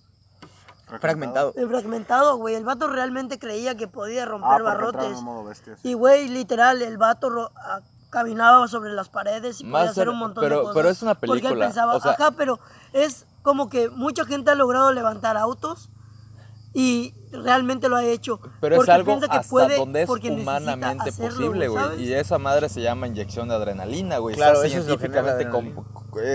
[0.99, 1.53] fragmentado.
[1.55, 2.55] El fragmentado, güey.
[2.55, 5.21] El vato realmente creía que podía Ah, romper entraron barrotes.
[5.21, 5.51] modo.
[5.83, 10.09] Y, güey, literal, el vato ro- a- caminaba sobre las paredes y Más podía hacer
[10.09, 10.75] un montón pero- de cosas.
[10.75, 12.59] pero es una Porque él película, pensaba, o sea- ajá, pero
[12.91, 15.89] es como que mucha gente ha logrado levantar autos
[16.73, 18.39] y realmente lo ha hecho.
[18.59, 22.03] Pero es algo que hasta puede donde es humanamente hacerlo, posible, güey.
[22.03, 24.35] Y esa madre se llama inyección de adrenalina, güey.
[24.35, 25.81] Claro, está eso es lo que genera científicamente,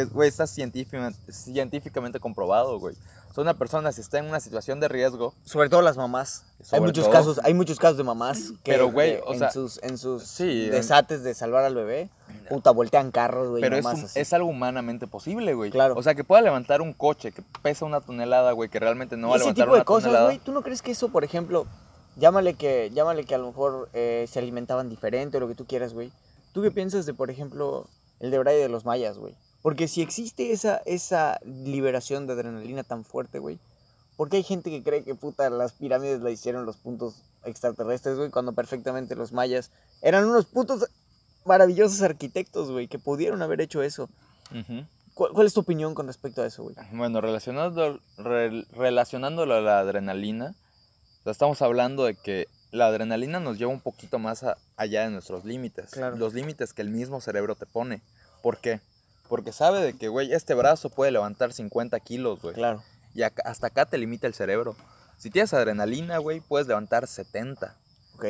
[0.03, 2.96] es- güey, está científicamente comprobado, güey.
[3.37, 6.44] Sea, una persona si está en una situación de riesgo, Sobre todo las mamás.
[6.72, 7.12] hay muchos todo.
[7.12, 9.99] casos, hay muchos casos de mamás que Pero, güey, que o en sea, sus, en
[9.99, 12.09] sus sí, desates de salvar al bebé,
[12.49, 14.18] puta, voltean carros, güey, pero es, mamás un- así.
[14.18, 15.70] es algo humanamente posible, güey.
[15.70, 15.94] Claro.
[15.96, 19.29] O sea, que pueda levantar un coche que pesa una tonelada, güey, que realmente no
[19.29, 20.25] va a ese levantar tipo de una cosas, tonelada.
[20.27, 21.66] güey, ¿tú no crees que eso, por ejemplo,
[22.16, 25.66] llámale que, llámale que a lo mejor eh, se alimentaban diferente o lo que tú
[25.66, 26.11] quieras, güey?
[26.53, 27.87] ¿Tú qué piensas de, por ejemplo,
[28.20, 29.35] el de Braille de los mayas, güey?
[29.62, 33.58] Porque si existe esa, esa liberación de adrenalina tan fuerte, güey,
[34.16, 38.16] ¿por qué hay gente que cree que, puta, las pirámides la hicieron los puntos extraterrestres,
[38.16, 39.70] güey, cuando perfectamente los mayas
[40.02, 40.88] eran unos putos
[41.44, 44.08] maravillosos arquitectos, güey, que pudieron haber hecho eso?
[45.14, 46.74] ¿Cuál, cuál es tu opinión con respecto a eso, güey?
[46.92, 50.54] Bueno, re- relacionándolo a la adrenalina,
[51.24, 55.44] estamos hablando de que la adrenalina nos lleva un poquito más a- allá de nuestros
[55.44, 55.90] límites.
[55.90, 56.16] Claro.
[56.16, 58.02] Los límites que el mismo cerebro te pone.
[58.42, 58.80] ¿Por qué?
[59.28, 62.54] Porque sabe de que, güey, este brazo puede levantar 50 kilos, güey.
[62.54, 62.82] Claro.
[63.14, 64.76] Y acá- hasta acá te limita el cerebro.
[65.18, 67.74] Si tienes adrenalina, güey, puedes levantar 70.
[68.14, 68.24] Ok.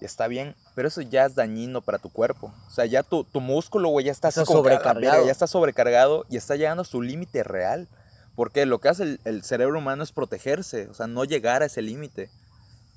[0.00, 2.52] Y está bien, pero eso ya es dañino para tu cuerpo.
[2.68, 4.78] O sea, ya tu, tu músculo, güey, ya está, así Está como que a la
[4.78, 5.12] sobrecargado.
[5.12, 7.88] verga, ya está sobrecargado y está llegando a su límite real.
[8.36, 11.66] Porque lo que hace el, el cerebro humano es protegerse, o sea, no llegar a
[11.66, 12.30] ese límite.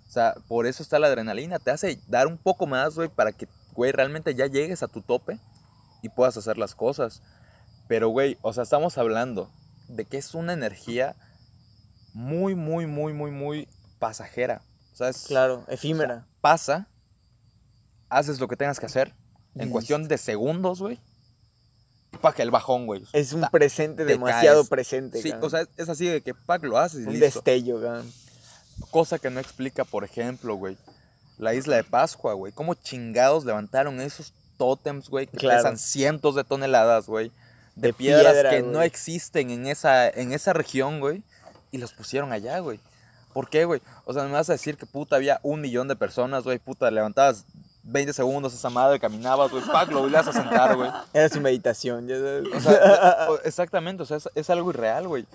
[0.08, 1.58] O sea, por eso está la adrenalina.
[1.58, 5.02] Te hace dar un poco más, güey, para que, güey, realmente ya llegues a tu
[5.02, 5.40] tope
[6.02, 7.22] y puedas hacer las cosas.
[7.88, 9.52] Pero, güey, o sea, estamos hablando
[9.88, 11.16] de que es una energía
[12.14, 13.68] muy, muy, muy, muy, muy
[14.00, 14.62] pasajera.
[14.94, 16.26] O sea, es, Claro, efímera.
[16.42, 16.88] pasa,
[18.10, 19.10] haces lo que tengas que hacer
[19.56, 19.72] en Listo.
[19.74, 21.00] cuestión de segundos, güey.
[22.22, 23.04] Pa' que el bajón, güey.
[23.14, 24.70] Es un Ta- presente te demasiado caes.
[24.70, 25.22] presente.
[25.22, 27.26] Sí, o sea, es así de que pa' que lo haces y un listo.
[27.26, 28.12] destello, cabrón.
[28.90, 30.78] Cosa que no explica, por ejemplo, güey,
[31.38, 32.52] la isla de Pascua, güey.
[32.52, 35.58] ¿Cómo chingados levantaron esos tótems, güey, que Claro.
[35.64, 37.32] pesan cientos de toneladas, güey?
[37.76, 38.72] De, De piedras piedra, que güey.
[38.72, 41.24] no existen en esa, en esa región, güey.
[41.72, 42.80] Y los pusieron allá, güey.
[43.34, 43.82] ¿Por qué, güey?
[44.06, 46.60] O sea, me vas a decir que puta había un millón de personas, güey.
[46.60, 47.46] Puta, levantabas
[47.84, 49.64] 20 segundos esa madre, caminabas, güey.
[49.66, 50.92] Pac, lo volvías a sentar, güey.
[51.14, 52.08] Era su meditación.
[52.08, 52.48] ya sabes.
[52.54, 55.26] O sea, o- exactamente, o sea, es, es algo irreal, güey.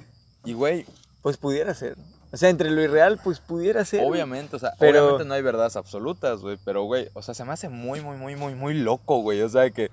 [0.45, 0.87] Y, güey,
[1.23, 1.97] pues pudiera ser.
[2.33, 4.05] O sea, entre lo irreal, pues pudiera ser.
[4.05, 7.45] Obviamente, o sea, Pero- obviamente no hay verdades absolutas, güey, pero, güey, o sea, se
[7.45, 9.91] me hace muy, muy, muy, muy, muy loco, güey, o sea, de que,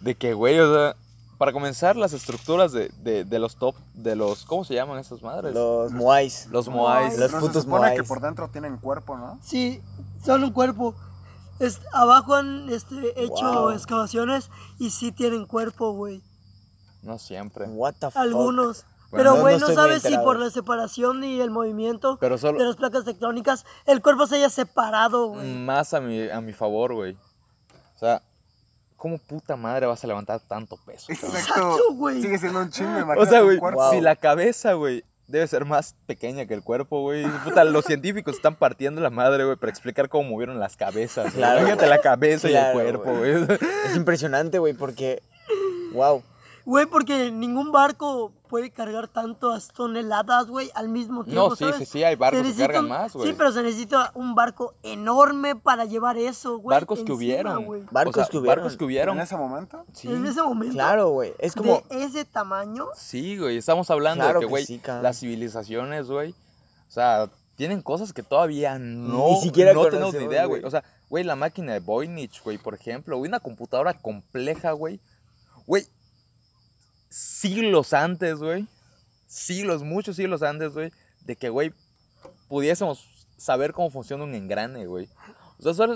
[0.00, 0.96] de que, güey, o sea,
[1.38, 5.22] para comenzar, las estructuras de, de, de los top, de los, ¿cómo se llaman esas
[5.22, 5.52] madres?
[5.52, 6.46] Los moais.
[6.52, 7.18] Los moais.
[7.18, 8.08] Los putos se supone que moais.
[8.08, 9.40] por dentro tienen cuerpo, ¿no?
[9.42, 9.82] Sí,
[10.24, 10.94] son un cuerpo.
[11.58, 13.70] Es, abajo han este, hecho Wow.
[13.70, 16.22] excavaciones y sí tienen cuerpo, güey.
[17.02, 17.66] No siempre.
[17.66, 18.16] What the fuck.
[18.22, 18.84] Algunos.
[19.12, 23.04] Pero, güey, no sabes si por la separación y el movimiento Pero de las placas
[23.04, 25.46] tectónicas el cuerpo se haya separado, güey.
[25.54, 27.16] más a mi, a mi favor, güey.
[27.94, 28.22] O sea,
[28.96, 31.08] ¿cómo puta madre vas a levantar tanto peso?
[31.20, 31.36] cabrón?
[31.36, 32.22] Exacto, güey.
[32.22, 36.46] Sigue siendo un chingo, O sea, güey, si la cabeza, güey, debe ser más pequeña
[36.46, 37.26] que el cuerpo, güey.
[37.44, 41.32] Puta, los científicos están partiendo la madre, güey, para explicar cómo movieron las cabezas.
[41.32, 43.44] Claro, Imagínate la cabeza y el cuerpo, güey.
[43.44, 43.58] güey.
[43.86, 45.22] Es impresionante, güey, porque.
[45.92, 46.22] Wow.
[46.64, 51.48] Güey, porque ningún barco puede cargar tantas toneladas, güey, al mismo tiempo.
[51.48, 51.78] No, sí, ¿sabes?
[51.78, 53.28] sí, sí, hay barcos que cargan más, güey.
[53.28, 56.76] Sí, pero se necesita un barco enorme para llevar eso, güey.
[56.76, 57.64] barcos que hubieron.
[57.64, 57.82] güey.
[57.90, 58.56] Barcos O sea, que hubieron.
[58.64, 59.16] Barcos que hubieron.
[59.16, 59.84] ¿En ese momento?
[59.92, 60.08] Sí.
[60.08, 60.74] En ese momento.
[60.74, 61.32] Claro, güey.
[61.38, 61.82] Es como.
[61.88, 62.86] De ese tamaño.
[62.94, 67.80] Sí, güey, estamos hablando Claro de que, güey, sí, las civilizaciones, güey, o sea, tienen
[67.82, 70.60] cosas que todavía no, Ni siquiera no tenemos ni idea, güey.
[70.60, 70.64] güey.
[70.64, 75.00] O sea, güey, la máquina de Voynich, güey, por ejemplo, güey, una computadora compleja, güey,
[75.66, 75.86] güey,
[77.12, 78.66] siglos antes, güey,
[79.26, 81.72] siglos, muchos siglos antes, güey, de que, güey,
[82.48, 85.08] pudiésemos saber cómo funciona un engrane, güey.
[85.62, 85.86] O sea.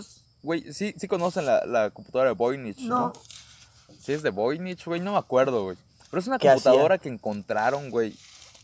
[0.43, 2.99] Güey, sí, sí conocen la, la computadora de Voynich, ¿no?
[3.09, 3.13] No.
[3.99, 5.77] Sí, es de Voynich, güey, no me acuerdo, güey.
[6.11, 8.15] Pero es una computadora que encontraron, güey,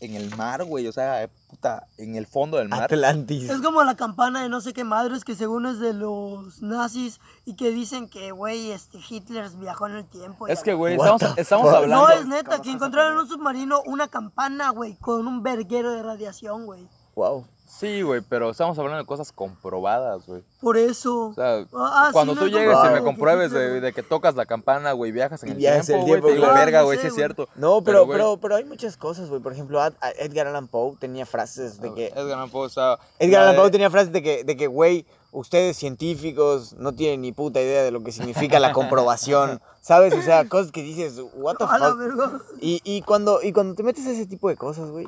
[0.05, 0.87] en el mar, güey.
[0.87, 2.83] O sea, puta, en el fondo del mar.
[2.83, 3.49] Atlantis.
[3.49, 7.19] Es como la campana de no sé qué madres que según es de los nazis
[7.45, 10.47] y que dicen que, güey, este Hitler viajó en el tiempo.
[10.47, 10.97] Es que, güey,
[11.37, 12.07] estamos, hablando.
[12.07, 15.91] No, es neta, ¿Cómo que encontraron en un submarino una campana, güey, con un verguero
[15.91, 16.87] de radiación, güey.
[17.15, 17.45] Wow.
[17.79, 20.43] Sí, güey, pero estamos hablando de cosas comprobadas, güey.
[20.61, 21.27] Por eso.
[21.29, 23.81] O sea, Ah, sí, cuando no tú es llegues y me compruebes de, güey.
[23.81, 26.27] de que tocas la campana, güey, viajas en Y el viajas tiempo, el güey, tiempo,
[26.27, 26.59] te digo, claro.
[26.59, 27.19] verga, No güey, sé, sí es güey.
[27.25, 27.49] cierto.
[27.55, 29.41] No, pero, güey, pero, pero hay muchas cosas, güey.
[29.41, 29.81] Por ejemplo,
[30.19, 32.07] Edgar Allan Poe tenía frases de que.
[32.07, 34.55] Edgar Allan Poe, o sea, Edgar la Allan de- Poe tenía frases de que, de
[34.55, 39.59] que, güey, ustedes científicos no tienen ni puta idea de lo que significa la comprobación.
[39.81, 40.13] ¿Sabes?
[40.13, 41.97] O sea, cosas que dices, what the A la fuck.
[41.99, 42.39] verga.
[42.61, 45.07] Y, y, cuando, y cuando te metes a ese tipo de cosas, güey,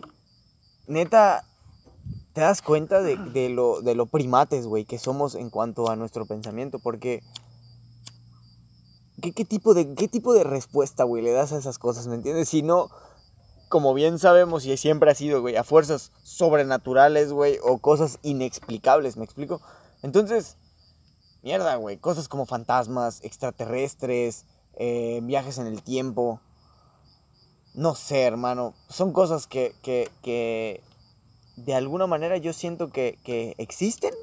[0.88, 1.46] neta,
[2.36, 5.96] te das cuenta de, de lo, de lo primates, güey, que somos en cuanto a
[5.96, 7.24] nuestro pensamiento, porque...
[9.22, 12.16] ¿Qué, qué tipo, de, ¿Qué tipo de respuesta, güey, le das a esas cosas, me
[12.16, 12.50] entiendes?
[12.50, 12.90] Si no,
[13.70, 19.16] como bien sabemos y siempre ha sido, güey, a fuerzas sobrenaturales, güey, o cosas inexplicables,
[19.16, 19.62] ¿me explico?
[20.04, 20.58] Entonces,
[21.42, 24.44] mierda, güey, cosas como fantasmas, extraterrestres,
[24.74, 26.42] eh, viajes en el tiempo,
[27.76, 28.74] no sé, hermano.
[28.90, 30.84] Son cosas que, que, que
[31.56, 34.14] de alguna manera yo siento que, que existen,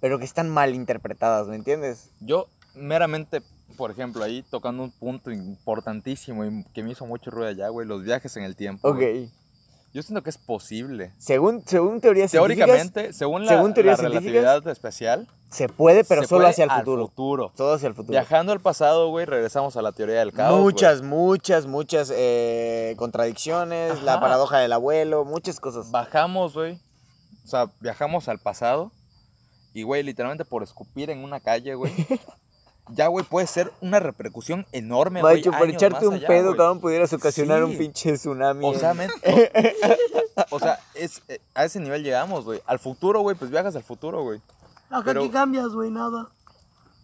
[0.00, 2.10] pero que están mal interpretadas, ¿me entiendes?
[2.20, 3.42] Yo, meramente,
[3.76, 7.86] por ejemplo, ahí tocando un punto importantísimo y que me hizo mucho ruido allá, güey,
[7.86, 8.88] los viajes en el tiempo.
[8.88, 8.96] Ok.
[8.96, 9.30] güey.
[9.94, 11.14] Yo siento que es posible.
[11.18, 16.40] Según, según teorías Teóricamente, según la, según la relatividad especial, se puede, pero se solo
[16.40, 17.06] puede hacia el futuro.
[17.06, 17.52] futuro.
[17.56, 18.10] Todo hacia el futuro.
[18.10, 20.60] Viajando al pasado, güey, regresamos a la teoría del caos.
[20.60, 25.92] muchas, muchas, muchas eh, contradicciones, la paradoja del abuelo, muchas cosas.
[25.92, 26.80] Bajamos, güey.
[27.44, 28.90] O sea, viajamos al pasado.
[29.74, 31.92] Y, güey, literalmente por escupir en una calle, güey.
[32.88, 35.36] ya, güey, puede ser una repercusión enorme, güey.
[35.38, 38.64] Macho, por echarte un allá, pedo, cabrón, pudieras ocasionar un pinche tsunami.
[38.66, 39.10] O sea, men-
[40.50, 42.60] o, o sea, es, eh, a ese nivel llegamos, güey.
[42.66, 44.40] Al futuro, güey, pues viajas al futuro, güey.
[44.90, 46.28] Acá pero- que cambias, güey, nada.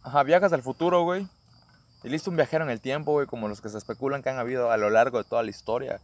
[0.02, 1.26] Ajá, viajas al futuro, güey.
[2.02, 4.38] Y listo un viajero en el tiempo, güey, como los que se especulan que han
[4.38, 6.00] habido a lo largo de toda la historia.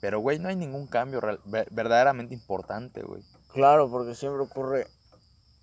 [0.00, 3.22] Pero, güey, no hay ningún cambio real- verdaderamente importante, güey.
[3.52, 4.86] Claro, porque siempre ocurre.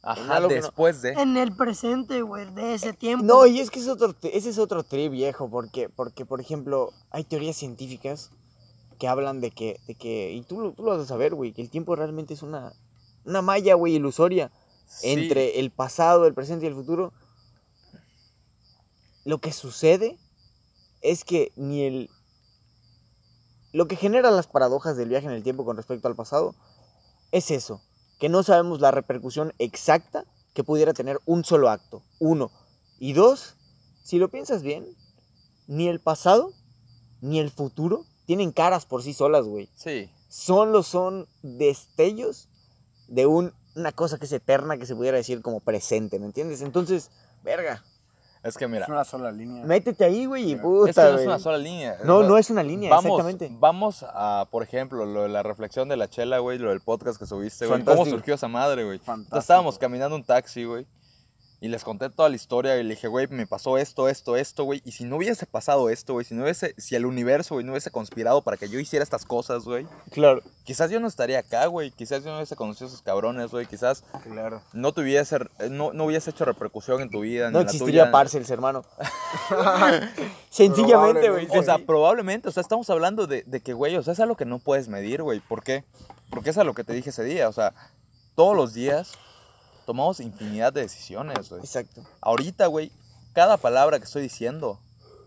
[0.03, 1.11] Ajá, algo que no- después de...
[1.13, 3.25] En el presente, güey, de ese tiempo.
[3.25, 6.93] No, y es que es otro, ese es otro trip viejo, porque, porque, por ejemplo,
[7.09, 8.29] hay teorías científicas
[8.99, 11.51] que hablan de que, de que y tú, lo- tú lo vas a saber, güey,
[11.53, 12.73] que el tiempo realmente es una,
[13.25, 14.51] una malla, güey, ilusoria
[14.89, 15.09] Sí.
[15.11, 17.11] entre el pasado, el presente y el futuro.
[19.25, 20.17] Lo que sucede
[21.01, 22.09] es que ni el...
[23.73, 26.55] Lo que genera las paradojas del viaje en el tiempo con respecto al pasado
[27.33, 27.81] es eso,
[28.19, 32.51] que no sabemos la repercusión exacta que pudiera tener un solo acto, uno.
[32.99, 33.55] Y dos,
[34.03, 34.87] si lo piensas bien,
[35.67, 36.53] ni el pasado
[37.21, 39.69] ni el futuro tienen caras por sí solas, güey.
[39.75, 40.09] Sí.
[40.29, 42.49] Solo son destellos
[43.07, 46.61] de un- una cosa que es eterna, que se pudiera decir como presente, ¿me entiendes?
[46.61, 47.11] Entonces,
[47.43, 47.83] verga,
[48.47, 49.63] Es que mira, Es una sola línea.
[49.65, 51.97] métete ahí, güey, y Es que puta, es que no es una sola línea.
[52.03, 53.49] No, no es una línea, vamos, exactamente.
[53.59, 57.19] Vamos a, por ejemplo, lo de la reflexión de la chela, güey, lo del podcast
[57.19, 57.83] que subiste, güey.
[57.83, 58.99] ¿Cómo surgió esa madre, güey?
[58.99, 59.23] Fantástico.
[59.27, 60.85] Entonces, estábamos caminando un taxi, güey.
[61.59, 64.63] Y les conté toda la historia y le dije, güey, me pasó esto, esto, esto,
[64.63, 64.83] güey.
[64.85, 67.71] Y si no hubiese pasado esto, güey, si no hubiese, si el universo, güey, no
[67.71, 70.43] hubiese conspirado para que yo hiciera estas cosas, güey, Claro.
[70.65, 71.89] quizás yo no estaría acá, güey.
[71.89, 73.65] Quizás yo no hubiese conocido a esos cabrones, güey.
[73.65, 74.61] Quizás Claro.
[74.73, 77.47] no tuviese, eh, no, no hubiese hecho repercusión en tu vida.
[77.47, 78.11] ni No en la existiría tuya.
[78.11, 78.85] Parcels, hermano.
[80.49, 81.47] Sencillamente, güey.
[81.57, 84.35] O sea, probablemente, o sea, estamos hablando de, de que, güey, o sea, es algo
[84.37, 85.39] que no puedes medir, güey.
[85.39, 85.83] ¿Por qué?
[86.29, 87.73] Porque es a lo que te dije ese día, o sea,
[88.35, 89.13] todos los días
[89.87, 91.61] tomamos infinidad de decisiones, güey.
[91.61, 92.03] Exacto.
[92.19, 92.91] Ahorita, güey,
[93.31, 94.77] cada palabra que estoy diciendo,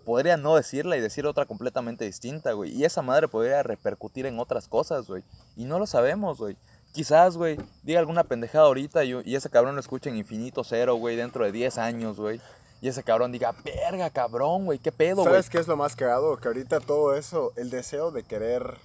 [0.05, 2.71] podría no decirla y decir otra completamente distinta, güey.
[2.71, 5.25] Y esa madre podría repercutir en otras cosas, güey.
[5.57, 6.59] Y no lo sabemos, güey.
[6.93, 10.97] Quizás, güey, diga alguna pendejada ahorita y, y ese cabrón lo escuche en infinito cero,
[10.97, 12.39] güey, dentro de 10 años, güey.
[12.83, 15.27] y ese cabrón diga, verga, cabrón, güey, qué pedo, güey.
[15.27, 16.37] ¿Sabes qué es lo más cagado?
[16.37, 18.77] Que ahorita todo eso, el deseo de querer,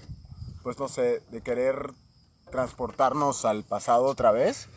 [0.64, 1.92] pues no sé, de querer
[2.52, 4.68] transportarnos al pasado otra vez,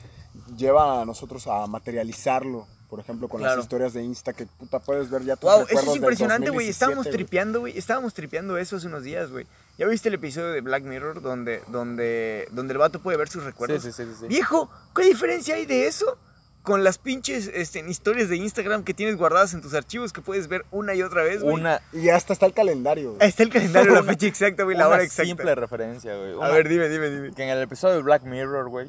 [0.57, 2.67] lleva a nosotros a materializarlo.
[2.89, 3.57] Por ejemplo, con Claro.
[3.57, 6.69] las historias de Insta que puta puedes ver ya tus Wow, eso es impresionante, güey.
[6.69, 7.15] 2017, Estábamos güey.
[7.17, 7.77] tripeando, güey.
[7.79, 9.47] Estábamos tripeando eso hace unos días, güey.
[9.77, 13.45] ¿Ya viste el episodio de Black Mirror donde, donde, donde el vato puede ver sus
[13.45, 13.83] recuerdos?
[13.83, 14.27] Sí, sí, sí, sí.
[14.29, 16.17] Viejo, ¿qué diferencia hay de eso?
[16.63, 20.49] Con las pinches este, historias de Instagram que tienes guardadas en tus archivos que puedes
[20.49, 21.55] ver una y otra vez, güey.
[21.57, 23.11] Una, Y hasta está el calendario.
[23.11, 23.23] güey.
[23.23, 25.25] Ahí está el calendario, la fecha exacta, güey, la hora exacta.
[25.27, 26.35] simple referencia, güey.
[26.43, 27.35] A ver, dime, dime, dime.
[27.35, 28.89] Que en el episodio de Black Mirror, güey,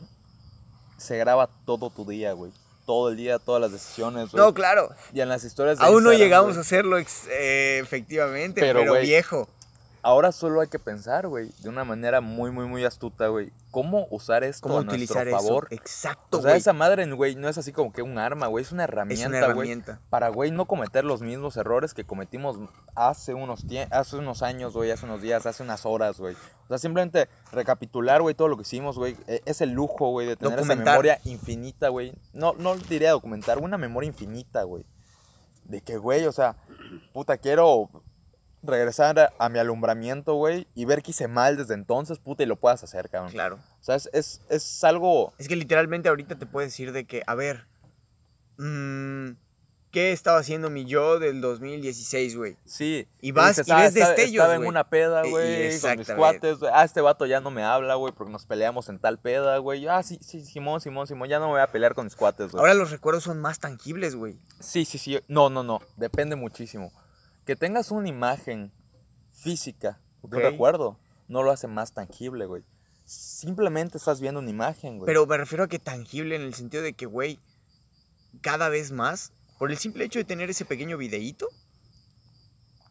[0.99, 2.51] se graba todo tu día, güey.
[2.85, 4.43] Todo el día, todas las decisiones, güey.
[4.43, 4.89] No, claro.
[5.13, 8.79] Y en las historias de Aún no Instagram, llegamos güey, a hacerlo eh, efectivamente, Pero,
[8.79, 9.47] pero, viejo.
[10.01, 13.51] Ahora solo hay que pensar, güey, de una manera muy, muy, muy astuta, güey.
[13.69, 15.67] ¿Cómo usar esto ¿Cómo a utilizar nuestro favor?
[15.69, 15.81] eso?
[15.81, 16.59] Exacto, O sea, güey.
[16.59, 18.63] esa madre, güey, no es así como que un arma, güey.
[18.63, 19.81] Es una herramienta, güey.
[20.09, 22.57] Para, güey, no cometer los mismos errores que cometimos
[22.95, 26.33] hace unos, hace unos años, güey, hace unos días, hace unas horas, güey.
[26.63, 29.17] O sea, simplemente recapitular, güey, todo lo que hicimos, güey.
[29.27, 30.93] e- Es el lujo, güey, de tener esa Documentar.
[30.93, 32.13] memoria infinita, güey.
[32.33, 34.85] No, no diría documentar, una memoria infinita, güey.
[35.65, 36.55] De que, güey, o sea,
[37.13, 37.89] puta, quiero
[38.63, 42.55] regresar a, mi alumbramiento, güey, y ver que hice mal desde entonces, puta, y lo
[42.57, 43.31] puedas hacer, cabrón.
[43.31, 43.55] Claro.
[43.55, 45.33] O sea, es, es, es algo...
[45.37, 47.65] Es que literalmente ahorita te puedes decir de que, a ver,
[48.57, 49.31] mm,
[49.91, 52.57] ¿qué estaba haciendo mi yo del 2016, güey?
[52.65, 53.07] Sí.
[53.21, 54.69] Y vas dices, y "Ah, ves estaba- destellos, Estaba en güey".
[54.69, 56.59] una peda, Y- y güey, con mis cuates.
[56.59, 56.71] güey.
[56.73, 59.87] Ah, este vato ya no me habla, güey, porque nos peleamos en tal peda, güey.
[59.87, 62.51] Ah, sí, sí, Simón, Simón, Simón, ya no me voy a pelear con mis cuates,
[62.51, 62.59] güey.
[62.59, 64.37] Ahora los recuerdos son más tangibles, güey.
[64.59, 65.19] Sí, sí, sí.
[65.27, 65.79] No, no, no.
[65.95, 66.91] Depende muchísimo.
[67.49, 68.71] Que tengas una imagen
[69.31, 72.61] física, de un recuerdo, no lo hace más tangible, güey.
[73.05, 75.07] Simplemente estás viendo una imagen, güey.
[75.07, 77.39] Pero me refiero a que tangible en el sentido de que, güey,
[78.41, 81.47] cada vez más, por el simple hecho de tener ese pequeño videíto,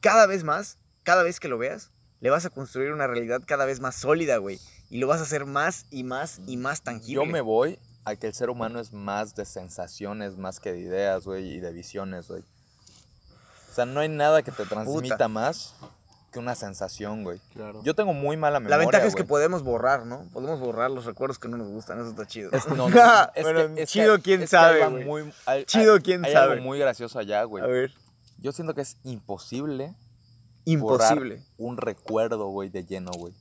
[0.00, 3.64] cada vez más, cada vez que lo veas, le vas a construir una realidad cada
[3.64, 4.58] vez más sólida, güey.
[4.90, 7.14] Y lo vas a hacer más y más y más tangible.
[7.14, 10.80] Yo me voy a que el ser humano es más de sensaciones, más que de
[10.80, 12.42] ideas, güey, y de visiones, güey.
[13.78, 15.28] O sea, no hay nada que te transmita Puta.
[15.28, 15.76] más
[16.32, 17.40] que una sensación, güey.
[17.54, 17.80] Claro.
[17.84, 20.24] Yo tengo muy mala La memoria, ventaja es que podemos borrar, ¿no?
[20.32, 22.50] Podemos borrar los recuerdos que no nos gustan, eso está chido.
[22.52, 24.96] Es- no, no, es Bueno, que- es que- chido quién es que hay sabe, algo
[24.96, 25.04] güey.
[25.26, 26.54] muy- hay- Chido hay- quién hay sabe.
[26.54, 27.62] algo muy gracioso allá, güey.
[27.62, 27.94] A ver.
[28.38, 29.94] Yo siento que es imposible
[30.64, 31.36] Imposible.
[31.36, 33.32] borrar un recuerdo, güey, de lleno, güey.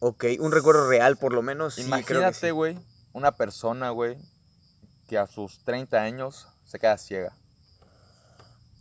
[0.00, 1.74] Ok, un recuerdo real por lo menos.
[1.74, 2.50] Sí, creo que Imagínate, sí.
[2.50, 2.78] güey,
[3.12, 4.16] una persona, güey,
[5.08, 7.36] que a sus 30 años se queda ciega.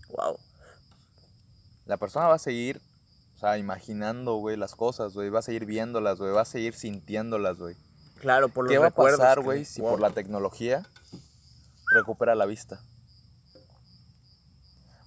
[0.10, 0.40] Wow.
[1.92, 2.82] La persona va a seguir,
[3.36, 5.30] o sea, imaginando, güey, las cosas, güey.
[5.30, 6.32] Va a seguir viéndolas, güey.
[6.32, 7.76] Va a seguir sintiéndolas, güey.
[8.22, 9.90] Claro, por los ¿Qué va a pasar, que- güey, si wow.
[9.92, 10.88] por la tecnología
[11.94, 12.80] recupera la vista?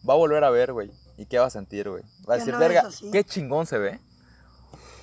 [0.06, 0.92] Va a volver a ver, güey.
[1.16, 2.02] ¿Y qué va a sentir, güey?
[2.28, 3.10] Va a decir, no verga, así".
[3.10, 3.98] qué chingón se ve.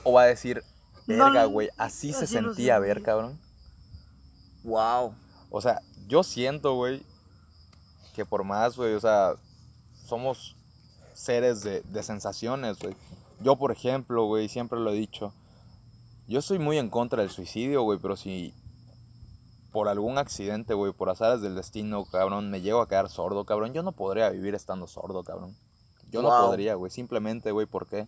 [0.03, 0.63] O va a decir,
[1.07, 2.89] verga, no, güey, así se así no se sentía ve.
[2.89, 3.41] ver, cabrón.
[4.63, 5.15] Wow.
[5.49, 7.01] O sea, yo siento, güey,
[8.13, 9.33] que por más, güey, o sea,
[10.05, 10.55] somos
[11.13, 12.95] seres de, de sensaciones, güey.
[13.41, 15.33] Yo, por ejemplo, güey, siempre lo he dicho,
[16.27, 18.53] yo estoy muy en contra del suicidio, güey, pero si
[19.71, 23.73] por algún accidente, güey, por azares del destino, cabrón, me llego a quedar sordo, cabrón,
[23.73, 25.55] yo no podría vivir estando sordo, cabrón.
[26.09, 28.07] Yo no podría, güey, simplemente, güey, ¿por qué?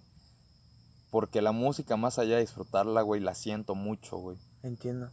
[1.10, 5.10] Porque la música, más allá de disfrutarla, güey, la siento mucho, güey Entiendo.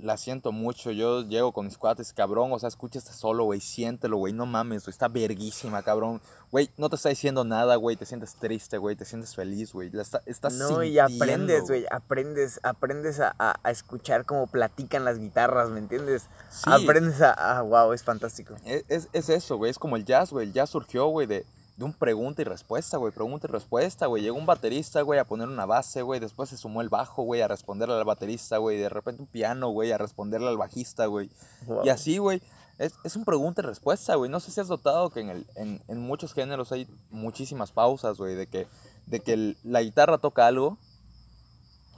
[0.00, 0.90] La siento mucho.
[0.90, 2.52] Yo llego con mis cuates, cabrón.
[2.52, 3.60] O sea, escucha este solo, güey.
[3.60, 4.32] Siéntelo, güey.
[4.32, 4.92] No mames, güey.
[4.92, 6.20] Está verguísima, cabrón.
[6.50, 7.96] Güey, no te está diciendo nada, güey.
[7.96, 8.96] Te sientes triste, güey.
[8.96, 9.90] Te sientes feliz, güey.
[9.96, 15.18] Está, estás No, y aprendes, güey, aprendes, aprendes a, a- a escuchar cómo platican las
[15.18, 16.24] guitarras, ¿me entiendes?
[16.50, 16.70] Sí.
[16.70, 18.54] Aprendes a, a- wow, es fantástico.
[18.64, 19.70] Es, es, es eso, güey.
[19.70, 20.46] Es como el jazz, güey.
[20.46, 21.46] El jazz surgió, güey, de,
[21.82, 23.12] de un pregunta y respuesta, güey.
[23.12, 24.22] Pregunta y respuesta, güey.
[24.22, 26.20] Llegó un baterista, güey, a poner una base, güey.
[26.20, 28.78] Después se sumó el bajo, güey, a responderle al baterista, güey.
[28.78, 31.28] De repente un piano, güey, a responderle al bajista, güey.
[31.66, 31.84] Wow.
[31.84, 32.40] Y así, güey,
[32.78, 34.30] es, es un pregunta y respuesta, güey.
[34.30, 38.16] No sé si has notado que en, el, en, en muchos géneros hay muchísimas pausas,
[38.18, 38.68] güey, de que,
[39.06, 40.78] de que el- la guitarra toca algo,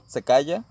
[0.07, 0.63] se calla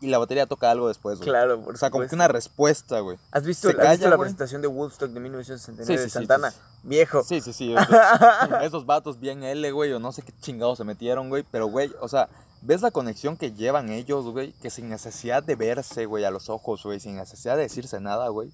[0.00, 1.28] y la batería toca algo después, güey.
[1.30, 3.16] Claro, por O sea, como que una respuesta, güey.
[3.30, 4.26] ¿Has visto, has visto calla, la güey.
[4.26, 6.50] presentación de Woodstock de 1969 Sí, de sí, sí, Santana?
[6.50, 7.22] sí, Viejo.
[7.22, 7.74] Sí, sí, sí.
[8.42, 11.44] Esos, esos vatos bien L, güey, o no sé qué chingados se metieron, güey.
[11.50, 12.28] Pero, güey, o sea,
[12.60, 14.52] ¿ves la conexión que llevan ellos, güey?
[14.60, 18.28] Que sin necesidad de verse, güey, a los ojos, güey, sin necesidad de decirse nada,
[18.28, 18.52] güey.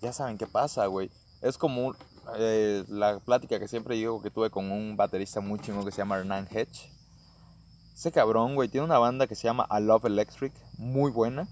[0.00, 1.10] Ya saben qué pasa, güey.
[1.40, 1.94] Es como
[2.36, 5.98] eh, la plática que siempre digo que tuve con un baterista muy chingón que se
[5.98, 6.90] llama Hernán Hedge.
[7.98, 11.48] Ese cabrón, güey, tiene una banda que se llama I Love Electric, muy buena.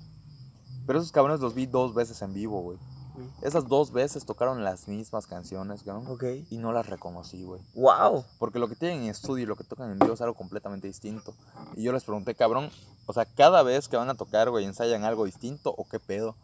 [0.87, 2.79] Pero esos cabrones los vi dos veces en vivo, güey.
[3.17, 3.29] güey.
[3.43, 6.07] Esas dos veces tocaron las mismas canciones, cabrón.
[6.07, 6.23] Ok.
[6.49, 7.61] Y no las reconocí, güey.
[7.75, 8.25] ¡Wow!
[8.39, 10.87] Porque lo que tienen en estudio y lo que tocan en vivo es algo completamente
[10.87, 11.35] distinto.
[11.75, 12.71] Y yo les pregunté, cabrón,
[13.07, 16.37] o sea, cada vez que van a tocar, güey, ensayan algo distinto o qué pedo.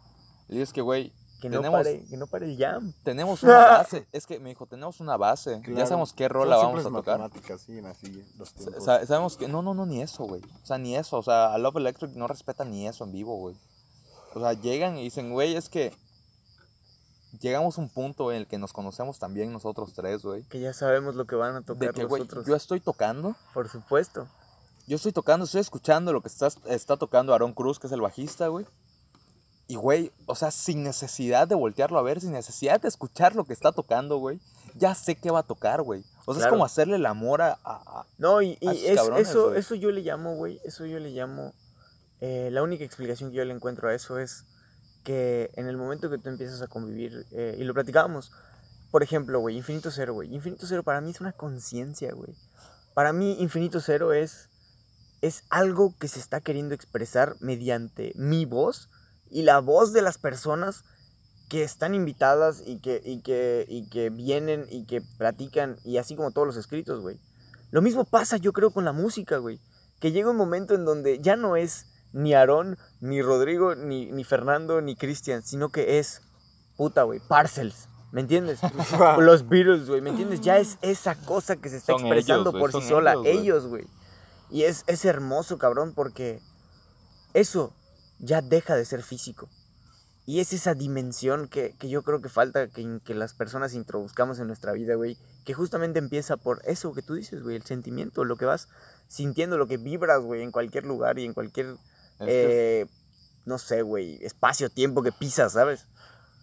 [0.49, 1.13] Le digo, es que, güey,
[1.43, 2.93] Que no, tenemos, pare, que no pare el jam.
[3.03, 4.07] tenemos una base.
[4.13, 5.61] Es que me dijo, tenemos una base.
[5.75, 7.19] Ya sabemos qué Son rola vamos a tocar.
[7.19, 9.49] matemáticas, siguen así los Sa- sabemos que.
[9.49, 10.41] No, no, no, ni eso, güey.
[10.63, 11.19] O sea, ni eso.
[11.19, 13.57] O sea, a Love Electric no respeta ni eso en vivo, güey.
[14.35, 15.93] O sea, llegan y dicen, güey, es que.
[17.41, 20.43] Llegamos a un punto en el que nos conocemos también nosotros tres, güey.
[20.45, 22.47] Que ya sabemos lo que van a De tocar que, los güey, otros.
[22.47, 23.35] yo estoy tocando.
[23.55, 24.29] Por supuesto.
[24.87, 28.01] Yo estoy tocando, estoy escuchando lo que está, está tocando Aaron Cruz, que es el
[28.03, 28.67] bajista, güey.
[29.69, 33.45] Y, güey, o sea, sin necesidad de voltearlo a ver, sin necesidad de escuchar lo
[33.45, 34.41] que está tocando, güey.
[34.75, 36.05] Ya sé qué va a tocar, güey.
[36.27, 36.47] O sea, Claro.
[36.47, 37.59] es como hacerle el amor a...
[38.19, 40.99] No, y, y a esos es- cabrones, eso, eso yo le llamo, güey, eso yo
[40.99, 41.53] le llamo,
[42.21, 44.45] eh, la única explicación que yo le encuentro a eso es
[45.05, 48.31] que en el momento que tú empiezas a convivir, eh, y lo platicábamos,
[48.91, 52.35] por ejemplo, güey, Infinito Cero, güey, Infinito Cero para mí es una conciencia, güey.
[52.95, 54.49] Para mí Infinito Cero es,
[55.23, 58.91] es algo que se está queriendo expresar mediante mi voz
[59.33, 60.85] y la voz de las personas
[61.49, 66.15] que están invitadas y que, y que, y que vienen y que platican, y así
[66.17, 67.19] como todos los escritos, güey.
[67.71, 69.59] Lo mismo pasa, yo creo, con la música, güey.
[70.01, 74.25] Que llega un momento en donde ya no es ni Aarón, ni Rodrigo, ni, ni
[74.25, 76.23] Fernando, ni Cristian, sino que es,
[76.77, 77.89] puta, güey, Parcels.
[78.13, 78.61] ¿Me entiendes?
[79.19, 80.43] Los Beatles, güey, ¿me entiendes?
[80.43, 83.15] Ya es esa cosa que se está Son expresando ellos, por sí sola.
[83.25, 83.87] Ellos, güey.
[84.51, 86.41] Y es, es hermoso, cabrón, porque
[87.33, 87.73] eso
[88.23, 89.51] ya deja de ser físico.
[90.25, 94.39] Y es esa dimensión que, que yo creo que falta que, que las personas introduzcamos
[94.39, 95.19] en nuestra vida, güey.
[95.45, 97.57] Que justamente empieza por eso que tú dices, güey.
[97.57, 98.69] El sentimiento, lo que vas
[99.09, 101.77] sintiendo, lo que vibras, güey, en cualquier lugar y en cualquier,
[102.21, 102.87] eh,
[103.45, 105.89] no sé, güey, espacio, tiempo que pisas, ¿sabes?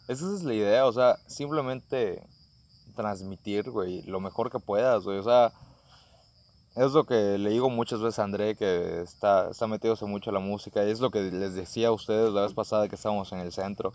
[0.10, 2.22] Esa es la idea, o sea, simplemente
[2.96, 5.20] transmitir, güey, lo mejor que puedas, güey.
[5.20, 5.54] O sea,
[6.86, 10.36] es lo que le digo muchas veces a André, que está, está metiéndose mucho en
[10.36, 13.32] la música, y es lo que les decía a ustedes la vez pasada que estábamos
[13.32, 13.92] en el centro.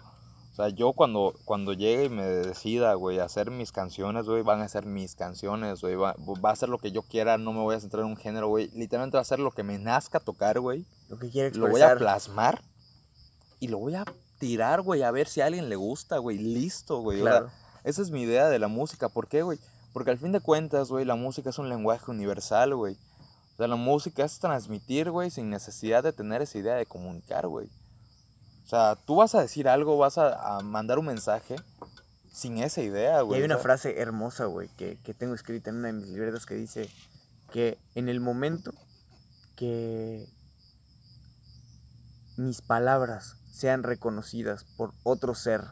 [0.53, 4.61] O sea, yo cuando, cuando llegue y me decida, güey, hacer mis canciones, güey, van
[4.61, 6.15] a ser mis canciones, güey, va,
[6.45, 8.47] va a ser lo que yo quiera, no me voy a centrar en un género,
[8.49, 8.71] güey.
[8.75, 11.81] Literalmente va a ser lo que me nazca tocar, güey Lo que quiere lo voy
[11.81, 11.99] a expresar.
[11.99, 12.63] plasmar
[13.59, 14.05] y lo voy a
[14.39, 16.39] tirar, güey, a ver si a alguien le gusta, güey.
[16.39, 17.21] Listo, güey.
[17.21, 17.51] o sea, Claro.
[17.83, 19.09] esa es mi idea de la música.
[19.09, 19.59] ¿Por qué, güey?
[19.95, 22.99] Porque al fin de cuentas, güey, la música es un lenguaje universal, güey.
[23.55, 27.47] O sea, la música es transmitir, güey, sin necesidad de tener esa idea de comunicar,
[27.47, 27.69] güey.
[28.65, 31.57] O sea, tú vas a decir algo, vas a, a mandar un mensaje
[32.33, 33.39] sin esa idea, Y güey.
[33.39, 36.45] hay o una frase hermosa, güey, que, que tengo escrita en una de mis libretas
[36.45, 36.91] que dice
[37.53, 38.73] que en el momento
[39.55, 40.27] que
[42.37, 45.63] mis palabras sean reconocidas por otro ser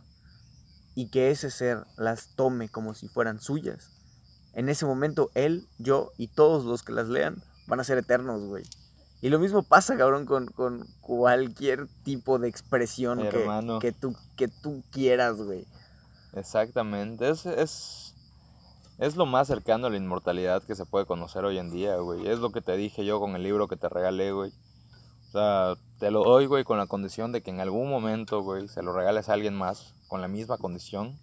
[0.94, 3.90] y que ese ser las tome como si fueran suyas,
[4.54, 8.42] en ese momento él, yo y todos los que las lean van a ser eternos,
[8.44, 8.64] güey.
[9.20, 14.48] Y lo mismo pasa, cabrón, con, con cualquier tipo de expresión que, que, tú, que
[14.48, 15.64] tú quieras, güey.
[16.32, 18.14] Exactamente, es, es,
[18.98, 22.26] es lo más cercano a la inmortalidad que se puede conocer hoy en día, güey.
[22.26, 24.52] Es lo que te dije yo con el libro que te regalé, güey.
[25.28, 28.66] O sea, te lo doy, güey, con la condición de que en algún momento, güey,
[28.66, 31.18] se lo regales a alguien más con la misma condición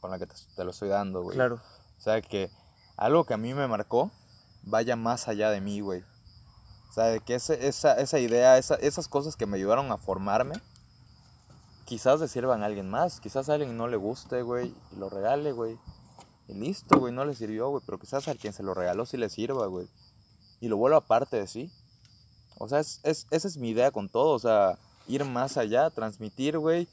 [0.00, 1.36] con la que te, te lo estoy dando, güey.
[1.36, 1.60] Claro.
[2.02, 2.50] O sea, que
[2.96, 4.10] algo que a mí me marcó
[4.64, 6.02] vaya más allá de mí, güey.
[6.90, 10.54] O sea, que ese- esa, esa idea, esa- esas cosas que me ayudaron a formarme,
[11.84, 13.20] quizás le sirvan a alguien más.
[13.20, 15.78] Quizás a alguien no le guste, güey, y lo regale, güey.
[16.48, 17.84] Y listo, güey, no le sirvió, güey.
[17.86, 19.86] Pero quizás a quien se lo regaló sí le sirva, güey.
[20.60, 21.70] Y lo vuelva parte de sí.
[22.58, 24.30] O sea, es, es- esa es mi idea con todo.
[24.34, 24.76] O sea,
[25.06, 26.88] ir más allá, transmitir, güey.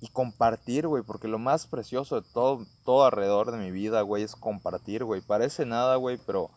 [0.00, 1.02] Y compartir, güey.
[1.02, 5.20] Porque lo más precioso de todo, todo alrededor de mi vida, güey, es compartir, güey.
[5.20, 6.50] Parece nada, güey, pero,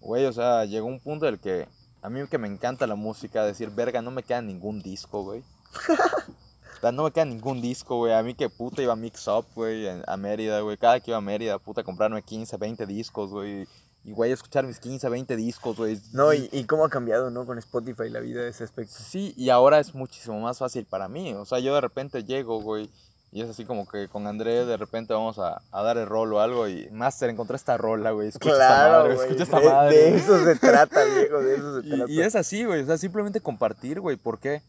[0.00, 1.68] güey, o sea, llegó un punto en el que
[2.00, 5.42] a mí que me encanta la música, decir, verga, no me queda ningún disco, güey.
[6.78, 8.12] O sea, no me queda ningún disco, güey.
[8.12, 10.76] A mí que puta iba a Mix Up, güey, a Mérida, güey.
[10.76, 13.66] Cada que iba a Mérida, puta, comprarme 15, 20 discos, güey.
[14.04, 16.00] Y, güey, escuchar mis 15, 20 discos, güey.
[16.12, 17.44] No, y, y cómo ha cambiado, ¿no?
[17.44, 18.94] Con Spotify la vida de ese aspecto.
[18.98, 21.34] Sí, y ahora es muchísimo más fácil para mí.
[21.34, 22.90] O sea, yo de repente llego, güey,
[23.30, 26.32] y es así como que con André de repente vamos a, a dar el rol
[26.32, 28.28] o algo y Master, encontré esta rola, güey.
[28.28, 29.26] Escucha esta Claro, madre, güey.
[29.26, 29.96] escucha esta De, madre.
[29.96, 32.04] de eso se trata, viejo, de eso se trata.
[32.10, 32.82] Y, y es así, güey.
[32.82, 34.16] O sea, simplemente compartir, güey.
[34.16, 34.62] ¿Por qué?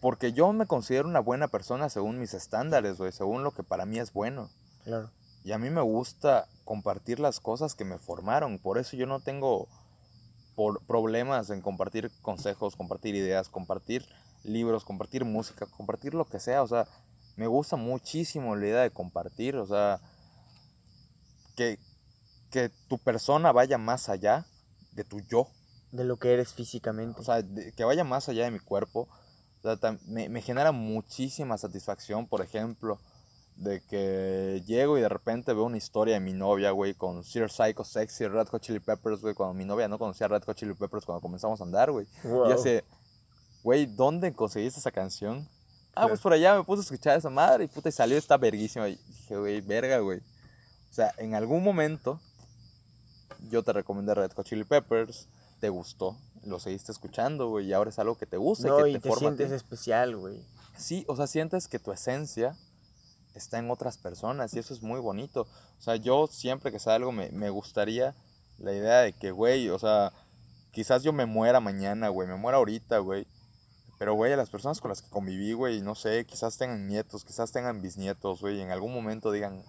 [0.00, 3.12] Porque yo me considero una buena persona según mis estándares, güey.
[3.12, 4.48] Según lo que para mí es bueno.
[4.84, 5.10] Claro.
[5.44, 8.58] Y a mí me gusta compartir las cosas que me formaron.
[8.58, 9.68] Por eso yo no tengo
[10.56, 14.06] por problemas en compartir consejos, compartir ideas, compartir
[14.44, 16.62] libros, compartir música, compartir lo que sea.
[16.62, 16.86] O sea,
[17.36, 20.00] me gusta muchísimo la idea de compartir, o sea,
[21.56, 21.78] que,
[22.50, 24.46] que tu persona vaya más allá
[24.92, 25.48] de tu yo,
[25.92, 27.20] De lo que eres físicamente.
[27.20, 29.08] o sea, de- que vaya más allá de mi cuerpo.
[29.62, 32.98] O sea, me, me genera muchísima satisfacción, por ejemplo,
[33.56, 37.50] de que llego y de repente veo una historia de mi novia, güey, con Sir
[37.50, 40.74] Psycho Sexy, Red Hot Chili Peppers, güey, cuando mi novia no conocía Red Hot Chili
[40.74, 42.06] Peppers cuando comenzamos a andar, güey.
[42.24, 42.50] Wow.
[42.50, 42.84] Y hace,
[43.62, 45.48] güey, ¿dónde conseguiste esa canción?
[45.94, 48.36] Ah, pues por allá me puse a escuchar esa madre y puta, y salió esta
[48.36, 48.88] verguísima.
[48.88, 50.18] Y dije, güey, verga, güey.
[50.18, 52.20] O sea, en algún momento
[53.48, 55.28] yo te recomendé Red Hot Chili Peppers,
[55.60, 58.90] te gustó, lo seguiste escuchando, güey, y ahora es algo que te gusta No, y
[58.90, 60.44] y que te, te, forma a sientes especial, güey.
[60.76, 62.56] Sí, o sea, sientes que tu esencia
[63.34, 65.42] está en otras personas y eso es muy bonito.
[65.78, 68.14] O sea, yo siempre que salgo me, me gustaría
[68.58, 70.12] la idea de que, güey, o sea,
[70.70, 73.26] quizás yo me muera mañana, güey, me muera ahorita, güey.
[73.98, 77.24] Pero, güey, a las personas con las que conviví, güey, no sé, quizás tengan nietos,
[77.24, 79.62] quizás tengan bisnietos, güey, y en algún momento digan,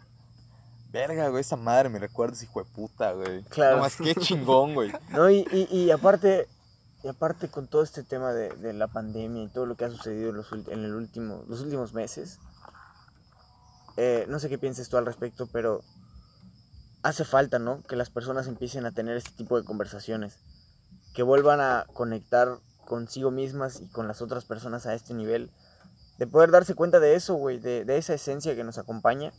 [0.92, 3.44] verga, güey, esa madre me recuerda ese hijo de puta, güey.
[3.44, 3.78] Claro.
[3.78, 4.92] No más, qué chingón, güey.
[5.10, 6.48] No, y, y, y aparte,
[7.04, 9.90] y aparte con todo este tema de, de la pandemia y todo lo que ha
[9.90, 12.40] sucedido en los, en el último, los últimos meses,
[13.98, 15.82] eh, no sé qué pienses tú al respecto, pero
[17.04, 17.84] hace falta, ¿no?
[17.84, 20.40] Que las personas empiecen a tener este tipo de conversaciones,
[21.14, 25.52] que vuelvan a conectar consigo mismas y con las otras personas a este nivel,
[26.18, 29.34] de poder darse cuenta de eso, güey, de, de esa esencia que nos acompaña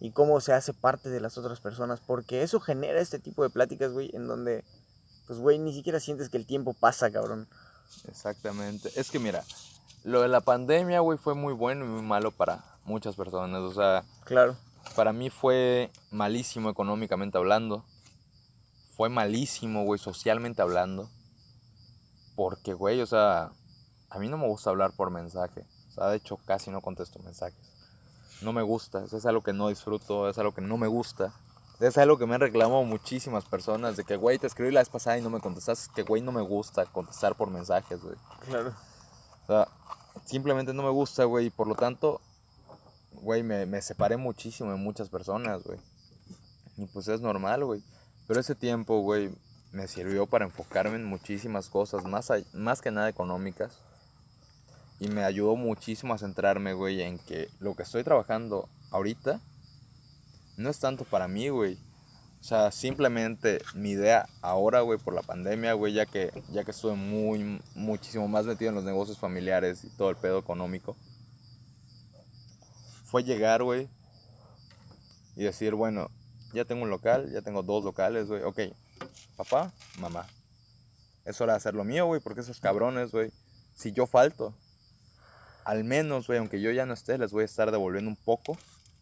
[0.00, 3.50] y cómo se hace parte de las otras personas, porque eso genera este tipo de
[3.50, 4.64] pláticas, güey, en donde,
[5.26, 7.48] pues, güey, ni siquiera sientes que el tiempo pasa, cabrón.
[8.08, 8.90] Exactamente.
[8.96, 9.44] Es que mira,
[10.04, 13.60] lo de la pandemia, güey, fue muy bueno y muy malo para muchas personas.
[13.60, 14.56] O sea, Claro.
[14.96, 17.84] para mí fue malísimo económicamente hablando.
[18.96, 21.08] Fue malísimo, güey, socialmente hablando.
[22.36, 23.50] Porque, güey, o sea,
[24.10, 25.66] a mí no me gusta hablar por mensaje.
[25.88, 27.58] O sea, de hecho, casi no contesto mensajes.
[28.42, 31.32] No me gusta, eso es algo que no disfruto, es algo que no me gusta.
[31.80, 34.88] Es algo que me han reclamado muchísimas personas, de que, güey, te escribí la vez
[34.88, 38.16] pasada y no me contestas, que, güey, no me gusta contestar por mensajes, güey.
[38.46, 38.72] Claro.
[39.42, 39.68] O sea,
[40.24, 42.20] simplemente no me gusta, güey, y por lo tanto,
[43.24, 45.78] güey, me, me separé muchísimo de muchas personas, güey.
[46.76, 47.82] Y pues es normal, güey.
[48.28, 49.30] Pero ese tiempo, güey,
[49.72, 53.78] me sirvió para enfocarme en muchísimas cosas, más, más que nada económicas.
[55.00, 59.40] Y me ayudó muchísimo a centrarme, güey, en que lo que estoy trabajando ahorita
[60.56, 61.78] no es tanto para mí, güey.
[62.40, 66.70] O sea, simplemente mi idea ahora, güey, por la pandemia, güey, ya que, ya que
[66.70, 70.94] estuve muy, muchísimo más metido en los negocios familiares y todo el pedo económico,
[73.14, 73.88] fue llegar, güey,
[75.36, 76.10] y decir, bueno,
[76.52, 78.58] ya tengo un local, ya tengo dos locales, güey, ok,
[79.36, 80.26] papá, mamá,
[81.24, 83.30] es hora de hacer lo mío, güey, porque esos cabrones, güey,
[83.72, 84.52] si yo falto,
[85.64, 88.58] al menos, güey, aunque yo ya no esté, les voy a estar devolviendo un poco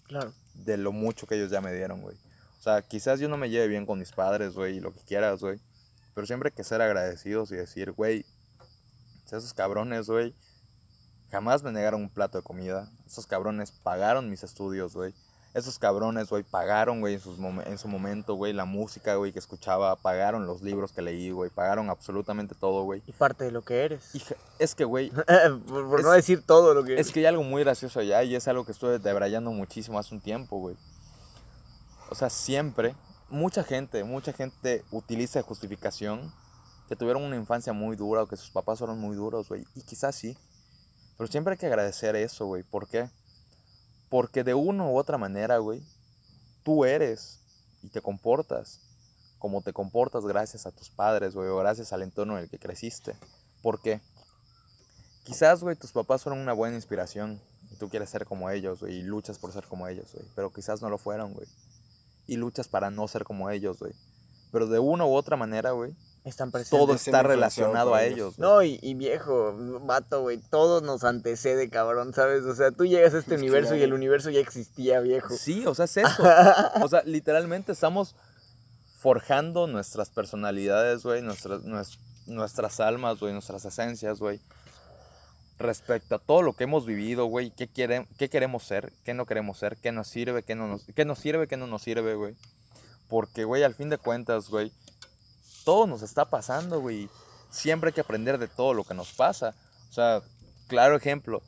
[0.09, 0.35] Claro.
[0.57, 2.15] de lo mucho que ellos ya me dieron, güey.
[2.59, 5.01] O sea, quizás yo no me lleve bien con mis padres, güey, y lo que
[5.01, 5.59] quieras, güey.
[6.15, 8.27] Pero siempre hay que ser agradecidos y decir, güey,
[9.25, 10.35] esos cabrones, güey,
[11.33, 12.89] jamás me negaron un plato de comida.
[13.07, 15.13] Esos cabrones pagaron mis estudios, güey.
[15.55, 19.33] Esos cabrones, güey, pagaron, güey, en, sus momen- en su momento, güey, la música, güey,
[19.33, 19.97] que escuchaba.
[19.97, 21.51] Pagaron los libros que leí, güey.
[21.51, 23.03] Pagaron absolutamente todo, güey.
[23.07, 24.15] Y parte de lo que eres.
[24.15, 24.23] Y
[24.59, 25.11] es que, güey,
[25.69, 28.35] por por no decir todo lo que es que hay algo muy gracioso allá y
[28.35, 30.77] es algo que estuve debrayando muchísimo hace un tiempo, güey.
[32.11, 32.95] O sea, siempre,
[33.29, 36.33] mucha gente, mucha gente utiliza de justificación
[36.89, 39.65] que tuvieron una infancia muy dura o que sus papás fueron muy duros, güey.
[39.75, 40.37] Y quizás sí.
[41.17, 42.63] Pero siempre hay que agradecer eso, güey.
[42.63, 43.11] ¿Por qué?
[44.09, 45.83] Porque de una u otra manera, güey,
[46.63, 47.41] tú eres
[47.83, 48.81] y te comportas
[49.43, 52.61] como te comportas gracias a tus padres, güey, o gracias al entorno en el que
[52.61, 53.17] creciste.
[53.61, 54.01] ¿Por qué?
[55.25, 57.41] Quizás, güey, tus papás fueron una buena inspiración
[57.73, 60.53] y tú quieres ser como ellos, güey, y luchas por ser como ellos, güey, pero
[60.53, 61.49] quizás no lo fueron, güey.
[62.29, 63.95] Y luchas para no ser como ellos, güey.
[64.53, 65.93] Pero de una u otra manera, güey,
[66.25, 66.79] Están presentes.
[66.79, 68.37] todo está relacionado a ellos.
[68.37, 68.49] güey.
[68.49, 72.45] No, y, y viejo, vato, güey, todo nos antecede, cabrón, ¿sabes?
[72.45, 75.35] O sea, tú llegas a este Es universo y el universo ya existía, viejo.
[75.37, 76.23] Sí, o sea, es eso.
[76.83, 78.15] O sea, literalmente estamos
[78.99, 84.41] forjando nuestras personalidades, güey, nuestras, nues- nuestras almas, güey, nuestras esencias, güey.
[85.59, 89.27] Respecto a todo lo que hemos vivido, güey, qué, quiere- qué queremos ser, qué no
[89.27, 92.15] queremos ser, qué nos sirve, qué no nos, qué nos sirve, qué no nos sirve,
[92.15, 92.37] güey.
[93.09, 94.73] Porque, güey, al fin de cuentas, güey,
[95.65, 97.09] todo nos está pasando, güey.
[97.51, 99.55] Siempre hay que aprender de todo lo que nos pasa.
[99.91, 100.23] O sea,
[100.69, 101.43] claro ejemplo.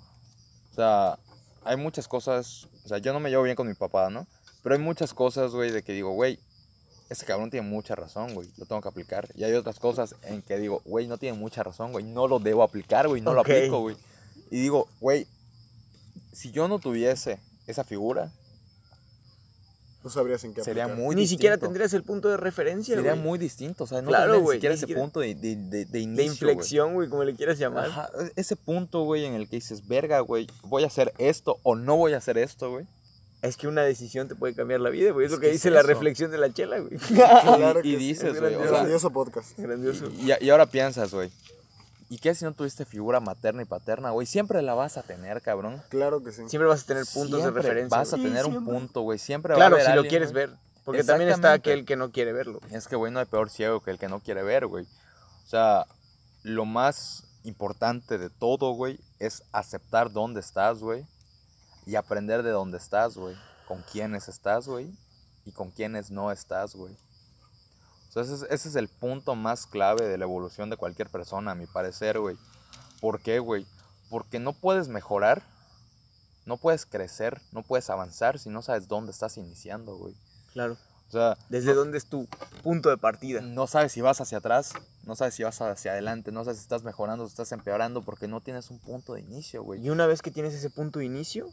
[0.73, 1.19] O sea,
[1.65, 2.69] hay muchas cosas.
[2.85, 4.27] O sea, yo no me llevo bien con mi papá, ¿no?
[4.62, 6.39] Pero hay muchas cosas, güey, de que digo, güey,
[7.09, 8.51] ese cabrón tiene mucha razón, güey.
[8.57, 9.29] Lo tengo que aplicar.
[9.35, 12.05] Y hay otras cosas en que digo, güey, no tiene mucha razón, güey.
[12.05, 13.21] No lo debo aplicar, güey.
[13.21, 13.97] No lo aplico, güey.
[14.51, 15.27] Y digo, güey,
[16.33, 18.33] si yo no tuviese esa figura,
[20.05, 21.03] No sabrías en qué sería aplicar.
[21.03, 24.35] muy Ni siquiera tendrías el punto de referencia, Sería muy distinto, o sea, no Claro,
[24.35, 26.29] tendría ni siquiera ni ese siquiera- punto de, de, de, de De inicio, güey.
[26.29, 27.87] inflexión, güey, como le quieras llamar.
[27.87, 31.75] Ajá, ese punto, güey, en el que dices, verga, güey, voy a hacer esto o
[31.75, 32.87] no voy a hacer esto, güey.
[33.41, 35.27] Es que una decisión te puede cambiar la vida, güey.
[35.27, 36.97] Es lo que que dice es la reflexión de la chela, güey.
[37.09, 39.59] Claro y que y sí, dices, es güey, o sea, Grandioso podcast.
[39.59, 40.11] Grandioso.
[40.19, 41.31] y, y ahora piensas, güey,
[42.09, 44.27] ¿y qué si no tuviste figura materna y paterna, güey?
[44.27, 45.83] Siempre la vas a tener, cabrón.
[45.89, 46.49] Claro que sí.
[46.49, 47.99] Siempre vas a tener puntos Siempre de referencia.
[47.99, 49.19] Vas a tener un punto, güey.
[49.19, 50.47] Siempre va Claro, a haber si lo quieres güey.
[50.47, 50.57] ver.
[50.85, 52.61] Porque también está aquel que no quiere verlo.
[52.71, 54.85] Es que, güey, no hay peor ciego que el que no quiere ver, güey.
[54.85, 55.87] O sea,
[56.43, 61.07] lo más importante de todo, güey, es aceptar dónde estás, güey.
[61.87, 63.35] Y aprender de dónde estás, güey.
[63.67, 64.95] Con quiénes estás, güey.
[65.47, 66.95] Y con quiénes no estás, güey.
[68.15, 71.51] Sea, ese es, ese es el punto más clave de la evolución de cualquier persona,
[71.51, 72.37] a mi parecer, güey.
[73.01, 73.67] ¿Por qué, güey?
[74.09, 75.43] Porque no puedes mejorar,
[76.47, 80.15] no puedes crecer, no puedes avanzar si no sabes dónde estás iniciando, güey.
[80.53, 80.77] Claro.
[81.09, 82.29] O sea, ¿Desde dónde es tu
[82.62, 83.41] punto de partida?
[83.41, 86.62] no sabes si vas hacia atrás, no sabes si vas hacia adelante, no sabes si
[86.62, 89.85] estás mejorando, si estás empeorando, porque no tienes un punto de inicio, güey.
[89.85, 91.53] Y una vez que tienes ese punto de inicio,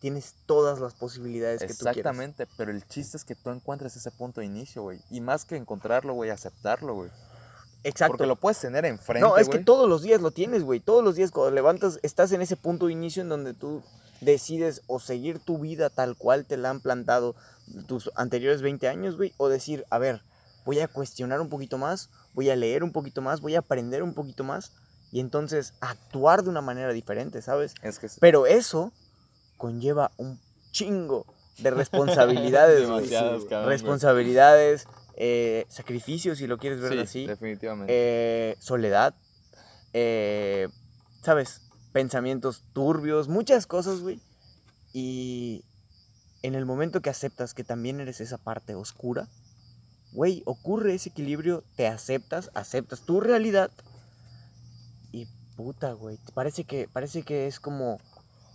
[0.00, 1.96] tienes todas las posibilidades que tú quieras.
[1.96, 5.00] Exactamente, pero el chiste es que tú encuentres ese punto de inicio, güey.
[5.10, 7.10] Y más que encontrarlo, güey, aceptarlo, güey.
[7.82, 8.12] Exacto.
[8.12, 9.64] Porque lo puedes tener enfrente, no, es que güey.
[9.64, 10.80] todos los días lo tienes, güey.
[10.80, 13.82] Todos los días cuando levantas, estás en ese punto de inicio en donde tú
[14.20, 17.36] decides o seguir tu vida tal cual te la han plantado
[17.86, 20.22] tus anteriores 20 años, güey, o decir, a ver,
[20.64, 24.02] voy a cuestionar un poquito más, voy a leer un poquito más, voy a aprender
[24.02, 24.72] un poquito más
[25.12, 27.74] y entonces actuar de una manera diferente, ¿sabes?
[27.82, 28.92] Es que Pero eso
[29.56, 30.38] conlleva un
[30.72, 31.26] chingo
[31.58, 32.86] de responsabilidades,
[33.48, 33.68] cabrón.
[33.68, 34.86] Responsabilidades,
[35.16, 37.92] eh, sacrificios, si lo quieres ver Sí, así definitivamente.
[37.94, 39.14] eh, soledad,
[39.92, 40.68] eh,
[41.22, 41.62] ¿sabes?
[41.92, 44.20] Pensamientos turbios, muchas cosas, güey.
[44.92, 45.64] Y
[46.42, 49.28] en el momento que aceptas que también eres esa parte oscura,
[50.12, 53.70] güey, ocurre ese equilibrio, te aceptas, aceptas tu realidad
[55.12, 55.26] y
[55.56, 57.98] puta, güey, parece que, parece que es como...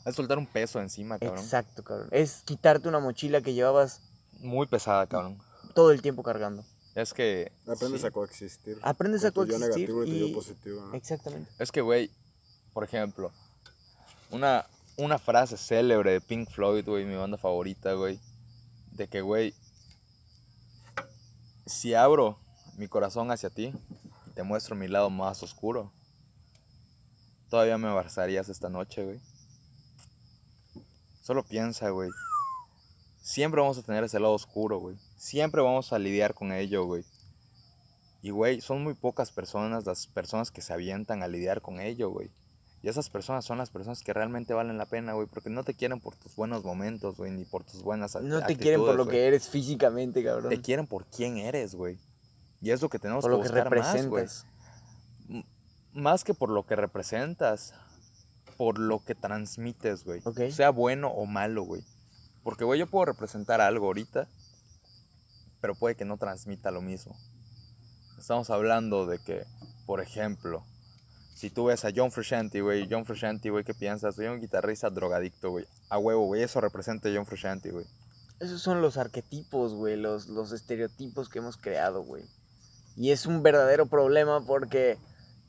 [0.05, 1.39] es soltar un peso encima, cabrón.
[1.39, 2.09] Exacto, cabrón.
[2.11, 4.01] Es quitarte una mochila que llevabas
[4.39, 5.37] Muy pesada, cabrón.
[5.73, 6.63] todo el tiempo cargando.
[6.95, 7.51] Es que...
[7.67, 8.07] Aprendes sí.
[8.07, 8.79] a coexistir.
[8.81, 10.81] Aprendes a tu yo coexistir negativo y tu yo positivo.
[10.87, 10.93] ¿no?
[10.93, 11.51] Exactamente.
[11.59, 12.11] Es que, güey,
[12.73, 13.31] por ejemplo,
[14.31, 14.65] una,
[14.97, 18.19] una frase célebre de Pink Floyd, güey, mi banda favorita, güey,
[18.91, 19.53] de que, güey,
[21.65, 22.37] si abro
[22.77, 23.73] mi corazón hacia ti
[24.27, 25.93] y te muestro mi lado más oscuro,
[27.49, 29.21] todavía me abrazarías esta noche, güey.
[31.21, 32.09] Solo piensa, güey.
[33.21, 34.97] Siempre vamos a tener ese lado oscuro, güey.
[35.15, 37.05] Siempre vamos a lidiar con ello, güey.
[38.23, 42.09] Y, güey, son muy pocas personas las personas que se avientan a lidiar con ello,
[42.09, 42.31] güey.
[42.83, 45.75] Y esas personas son las personas que realmente valen la pena, güey, porque no te
[45.75, 48.95] quieren por tus buenos momentos, güey, ni por tus buenas No te actitudes, quieren por
[48.95, 49.15] lo güey.
[49.17, 50.49] que eres físicamente, cabrón.
[50.49, 51.99] Te quieren por quién eres, güey.
[52.59, 54.23] Y es lo que tenemos por que lo que más, güey.
[54.23, 54.45] representas.
[55.29, 55.45] M-
[55.93, 57.75] Más que por lo que representas,
[58.61, 60.21] por lo que transmites, güey.
[60.51, 61.83] Sea bueno o malo, güey.
[62.43, 64.27] Porque, güey, yo puedo representar algo ahorita,
[65.61, 67.17] pero puede que no transmita lo mismo.
[68.19, 69.47] Estamos hablando de que,
[69.87, 70.63] por ejemplo,
[71.33, 74.13] si tú ves a John Frusciante, güey, John Frusciante, güey, ¿qué piensas?
[74.13, 75.65] Soy un guitarrista drogadicto, güey.
[75.89, 77.87] A huevo, güey, eso representa a John Frusciante, güey.
[78.39, 82.25] Esos son los arquetipos, güey, los, los estereotipos que hemos creado, güey.
[82.95, 84.99] Y es un verdadero problema porque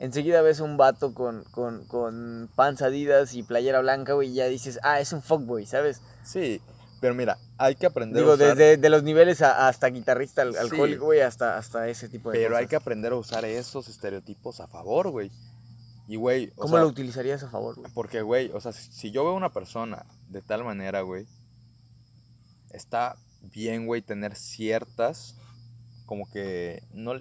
[0.03, 4.35] enseguida ves a un vato con, con, con panza Adidas y playera blanca, güey, y
[4.35, 6.03] ya dices, ah, es un fuckboy, ¿sabes?
[6.25, 6.61] Sí,
[7.01, 8.57] pero mira, hay que aprender Digo, a usar...
[8.57, 10.59] desde de los niveles a- hasta guitarrista al- Sí.
[10.59, 12.61] alcohólico, güey, hasta, hasta ese tipo de Pero cosas.
[12.61, 15.31] hay que aprender a usar esos estereotipos a favor, güey.
[16.09, 17.91] Y, güey, ¿Cómo sea, lo utilizarías a favor, güey?
[17.95, 21.27] porque, güey, o sea, si, si yo veo a una persona de tal manera, güey,
[22.71, 25.37] está bien, güey, tener ciertas,
[26.07, 27.13] como que, no,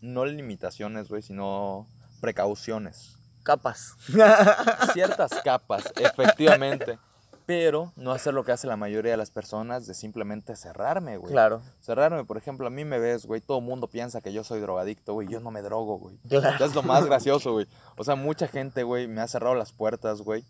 [0.00, 1.86] no limitaciones, güey, sino
[2.20, 3.16] precauciones.
[3.42, 3.94] Capas.
[4.92, 6.98] Ciertas capas, efectivamente.
[7.46, 11.32] Pero no hacer lo que hace la mayoría de las personas de simplemente cerrarme, güey.
[11.32, 14.44] claro, Cerrarme, por ejemplo, a mí me ves, güey, todo el mundo piensa que yo
[14.44, 16.16] soy drogadicto, güey, yo no me drogo, güey.
[16.28, 16.64] claro.
[16.64, 17.66] Es lo más gracioso, güey.
[17.96, 20.44] O sea, mucha gente, güey, me ha cerrado las puertas, güey,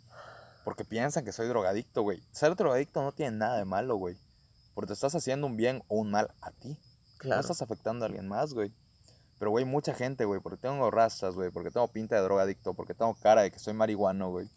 [0.62, 2.22] porque piensan que soy drogadicto, güey.
[2.32, 4.18] Ser drogadicto no tiene nada de malo, güey.
[4.74, 6.68] Porque te estás haciendo un bien o un mal a ti.
[6.70, 6.76] No
[7.16, 7.40] Claro.
[7.40, 8.72] estás afectando a alguien más, güey.
[9.40, 12.94] Pero, güey, mucha gente, güey, porque tengo rastas, güey, porque tengo pinta de drogadicto, porque
[12.94, 14.48] tengo cara de que soy marihuano, güey.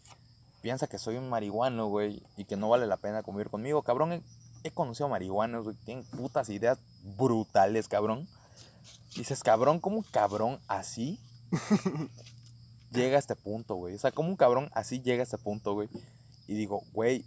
[0.60, 3.82] Piensa que soy un marihuano, güey, y que no vale la pena convivir conmigo.
[3.82, 4.22] Cabrón, he,
[4.62, 6.78] he conocido marihuanos, güey, tienen putas ideas
[7.16, 8.28] brutales, cabrón.
[9.16, 11.18] Dices, cabrón, ¿cómo un cabrón así
[12.92, 13.94] llega a este punto, güey?
[13.94, 15.88] O sea, ¿cómo un cabrón así llega a este punto, güey?
[16.46, 17.24] y digo, güey,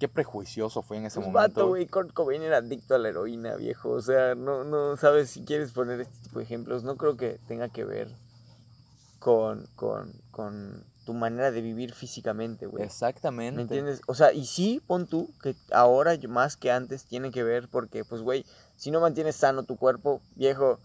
[0.00, 1.60] qué prejuicioso fue en ese Pues momento.
[1.60, 3.90] vato, güey, Kurt Cobain era adicto a la heroína, viejo.
[3.90, 6.82] O sea, no, no sabes si quieres poner este tipo de ejemplos.
[6.82, 8.08] No creo que tenga que ver
[9.18, 12.82] con, con, con tu manera de vivir físicamente, güey.
[12.84, 13.56] Exactamente.
[13.56, 14.00] ¿Me entiendes?
[14.06, 18.04] O sea, y sí, pon tú que ahora más que antes tiene que ver porque,
[18.04, 18.44] pues, güey,
[18.76, 20.78] si no mantienes sano tu cuerpo, viejo,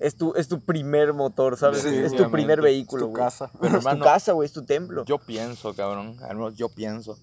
[0.00, 1.82] es tu, es tu primer motor, ¿sabes?
[1.82, 3.22] Sí, es, es tu primer Es vehículo, tu güey.
[3.22, 3.50] casa.
[3.60, 5.04] Pero, es tu casa, güey, es tu templo.
[5.04, 7.16] Yo pienso, cabrón, al menos yo pienso,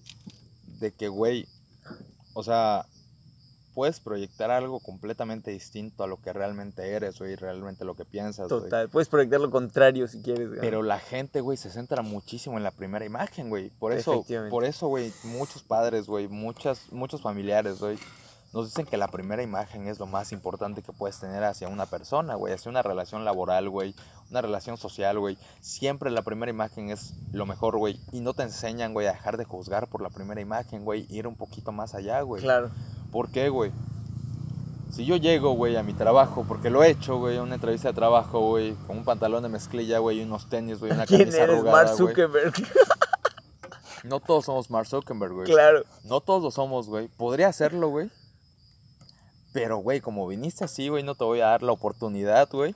[0.78, 1.48] de que, güey,
[2.34, 2.86] o sea,
[3.74, 8.48] puedes proyectar algo completamente distinto a lo que realmente eres, güey, realmente lo que piensas,
[8.48, 8.62] güey.
[8.62, 8.88] Total.
[8.88, 10.60] Puedes proyectar lo contrario si quieres, güey.
[10.60, 13.70] Pero la gente, güey, se centra muchísimo en la primera imagen, güey.
[13.70, 17.98] Por eso, por eso, güey, muchos padres, güey, muchas, muchos familiares, güey,
[18.54, 21.86] nos dicen que la primera imagen es lo más importante que puedes tener hacia una
[21.86, 23.96] persona, güey, hacia una relación laboral, güey,
[24.30, 25.36] una relación social, güey.
[25.60, 27.98] Siempre la primera imagen es lo mejor, güey.
[28.12, 31.26] Y no te enseñan, güey, a dejar de juzgar por la primera imagen, güey, ir
[31.26, 32.42] un poquito más allá, güey.
[32.42, 32.70] Claro.
[33.10, 33.72] ¿Por qué, güey?
[34.92, 37.88] Si yo llego, güey, a mi trabajo, porque lo he hecho, güey, a una entrevista
[37.88, 41.22] de trabajo, güey, con un pantalón de mezclilla, güey, y unos tenis, güey, una ¿Quién
[41.22, 41.56] camisa eres?
[41.56, 42.08] arrugada, Mark güey.
[42.08, 42.54] Zuckerberg.
[44.04, 45.46] No todos somos Mark Zuckerberg, güey.
[45.46, 45.82] claro.
[46.04, 47.08] No todos lo somos, güey.
[47.08, 48.10] Podría hacerlo, güey.
[49.54, 52.74] Pero, güey, como viniste así, güey, no te voy a dar la oportunidad, güey,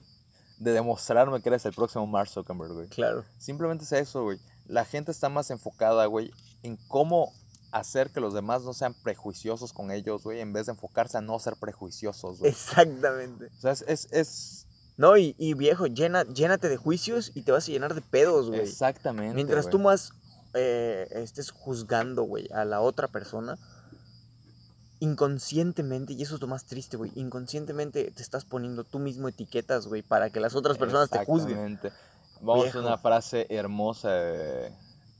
[0.58, 2.88] de demostrarme que eres el próximo Mark Zuckerberg, güey.
[2.88, 3.24] Claro.
[3.36, 4.38] Simplemente es eso, güey.
[4.66, 6.30] La gente está más enfocada, güey,
[6.62, 7.34] en cómo
[7.72, 11.20] hacer que los demás no sean prejuiciosos con ellos, güey, en vez de enfocarse a
[11.20, 12.50] no ser prejuiciosos, güey.
[12.50, 13.46] Exactamente.
[13.58, 14.66] O sea, es, es, es-
[14.96, 18.48] No, y, y viejo, llena, llénate de juicios y te vas a llenar de pedos,
[18.48, 18.60] güey.
[18.60, 19.34] exactamente.
[19.34, 20.12] Mientras tú más
[20.54, 23.58] eh, estés juzgando, güey, a la otra persona,
[25.00, 29.86] inconscientemente, y eso es lo más triste, güey, inconscientemente te estás poniendo tú mismo etiquetas,
[29.86, 31.78] güey, para que las otras personas te juzguen.
[32.40, 32.78] Vamos Viejo.
[32.78, 34.72] a una frase hermosa de,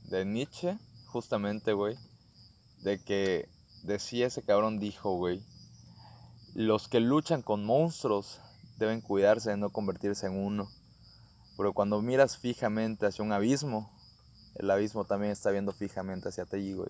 [0.05, 0.77] de Nietzsche,
[1.07, 1.97] justamente, güey,
[2.81, 3.49] de que
[3.83, 5.43] decía ese cabrón, dijo, güey,
[6.55, 8.39] los que luchan con monstruos
[8.77, 10.69] deben cuidarse de no convertirse en uno.
[11.57, 13.91] Pero cuando miras fijamente hacia un abismo,
[14.55, 16.89] el abismo también está viendo fijamente hacia ti, güey.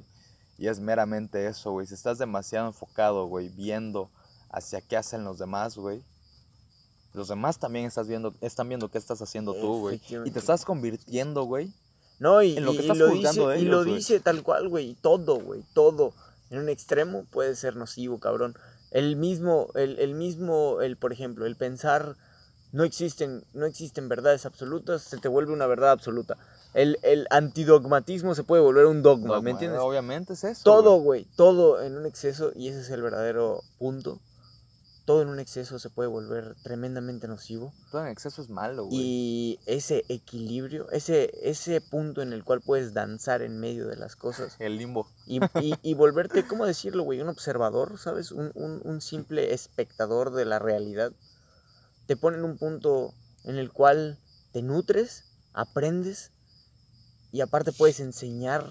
[0.59, 1.87] Y es meramente eso, güey.
[1.87, 4.09] Si estás demasiado enfocado, güey, viendo
[4.51, 6.03] hacia qué hacen los demás, güey.
[7.13, 10.01] Los demás también estás viendo, están viendo qué estás haciendo tú, güey.
[10.25, 11.73] Y te estás convirtiendo, güey.
[12.19, 14.43] No, y, en lo que y- y estás lo juzgando dice, y lo dice tal
[14.43, 16.13] cual, güey, todo, güey, todo.
[16.49, 18.55] En un extremo puede ser nocivo, cabrón.
[18.91, 22.17] El mismo, el, el mismo, el, por ejemplo, el pensar
[22.73, 26.37] no existen, no existen verdades absolutas, se te vuelve una verdad absoluta.
[26.73, 29.79] El, el antidogmatismo se puede volver un dogma, Dogma, ¿me entiendes?
[29.81, 30.61] Obviamente es eso.
[30.63, 31.23] Todo, güey.
[31.23, 34.19] güey, todo en un exceso, y ese es el verdadero punto.
[35.05, 37.73] Todo en un exceso se puede volver tremendamente nocivo.
[37.89, 38.99] Todo en exceso es malo, güey.
[39.01, 44.15] Y ese equilibrio, ese, ese punto en el cual puedes danzar en medio de las
[44.15, 45.07] cosas El limbo.
[45.25, 47.21] y, y, y volverte, ¿cómo decirlo, güey?
[47.21, 48.31] Un observador, ¿sabes?
[48.31, 51.11] Un, un, un simple espectador de la realidad.
[52.05, 53.15] Te pone en un punto
[53.45, 54.19] en el cual
[54.51, 56.31] te nutres, aprendes
[57.31, 58.65] y aparte puedes enseñar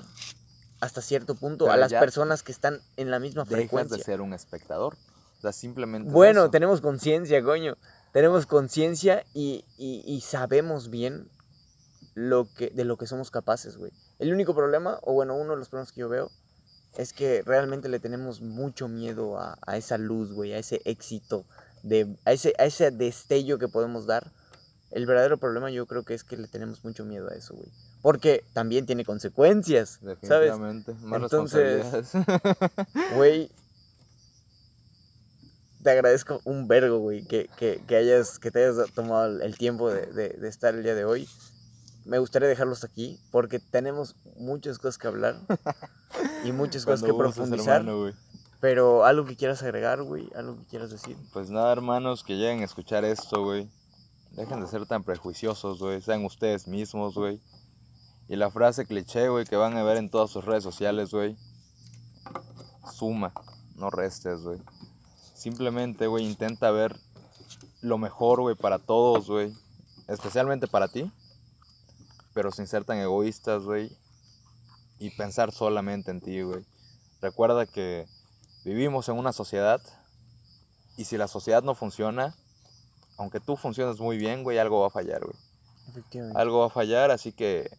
[0.81, 3.97] hasta cierto punto a Pero las ya personas que están en la misma Dejas frecuencia.
[3.97, 4.97] de ser un espectador.
[5.39, 6.11] O sea, simplemente.
[6.11, 6.51] Bueno, eso.
[6.51, 7.77] tenemos conciencia, coño.
[8.13, 11.29] Tenemos conciencia y, y- y sabemos bien
[12.15, 13.93] lo que, de lo que somos capaces, güey.
[14.19, 16.31] El único problema, o bueno, uno de los problemas que yo veo,
[16.97, 21.45] es que realmente le tenemos mucho miedo a, a esa luz, güey, a ese éxito,
[21.85, 24.33] de, a, ese, a ese destello que podemos dar.
[24.91, 27.71] El verdadero problema yo creo que es que le tenemos mucho miedo a eso, güey.
[28.03, 30.21] Porque también tiene consecuencias, ¿sabes?
[30.21, 30.95] Definitivamente.
[31.03, 32.13] Más Entonces-.
[33.17, 33.51] Güey,
[35.83, 39.91] te agradezco un vergo, güey, que, que, que hayas, que te hayas tomado el- tiempo
[39.91, 41.29] de, de- de estar el día de hoy.
[42.05, 45.37] Me gustaría dejarlos aquí porque tenemos muchas cosas que hablar
[46.45, 47.81] y muchas cosas que profundizar.
[47.83, 48.13] hermano.
[48.61, 51.17] Pero algo que quieras agregar, güey, algo que quieras decir.
[51.33, 53.71] Pues nada, hermanos, que lleguen a escuchar esto, güey.
[54.33, 56.01] Dejen de ser tan prejuiciosos, güey.
[56.01, 57.41] Sean ustedes mismos, güey.
[58.29, 61.37] Y la frase cliché, güey, que van a ver en todas sus redes sociales, güey.
[62.93, 63.33] Suma,
[63.77, 64.61] no restes, güey.
[65.35, 66.95] Simplemente, güey, intenta ver
[67.81, 69.55] lo mejor, güey, para todos, güey.
[70.09, 71.11] Especialmente para ti.
[72.35, 73.91] Pero sin ser tan egoístas, güey.
[74.99, 76.67] Y pensar solamente en ti, güey.
[77.23, 78.07] Recuerda que
[78.65, 79.81] vivimos en una sociedad
[80.99, 82.35] y si la sociedad no funciona,
[83.17, 85.37] aunque tú funciones muy bien, güey, algo va a fallar, güey.
[85.89, 86.39] Efectivamente.
[86.39, 87.71] Algo va a fallar, así que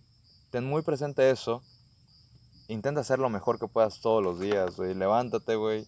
[0.51, 1.61] ten muy presente eso.
[2.67, 4.93] Intenta hacer lo mejor que puedas todos los días, güey.
[4.93, 5.87] Levántate, güey.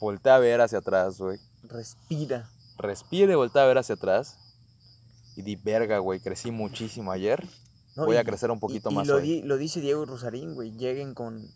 [0.00, 1.38] Voltea a ver hacia atrás, güey.
[1.62, 2.50] Respira.
[2.78, 4.38] Respire y voltea a ver hacia atrás.
[5.36, 7.46] Y di, verga, güey, crecí muchísimo ayer.
[7.96, 9.22] No, voy a crecer un poquito y, y más lo, hoy.
[9.22, 10.72] di- lo dice Diego Rosarín, güey.
[10.72, 11.48] Lleguen con.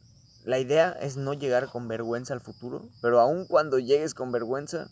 [0.45, 4.89] La idea es no llegar con vergüenza al futuro, pero aun cuando llegues con vergüenza,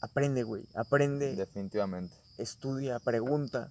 [0.00, 0.66] aprende, güey.
[0.74, 2.14] Aprende, Definitivamente.
[2.38, 3.70] estudia, pregunta.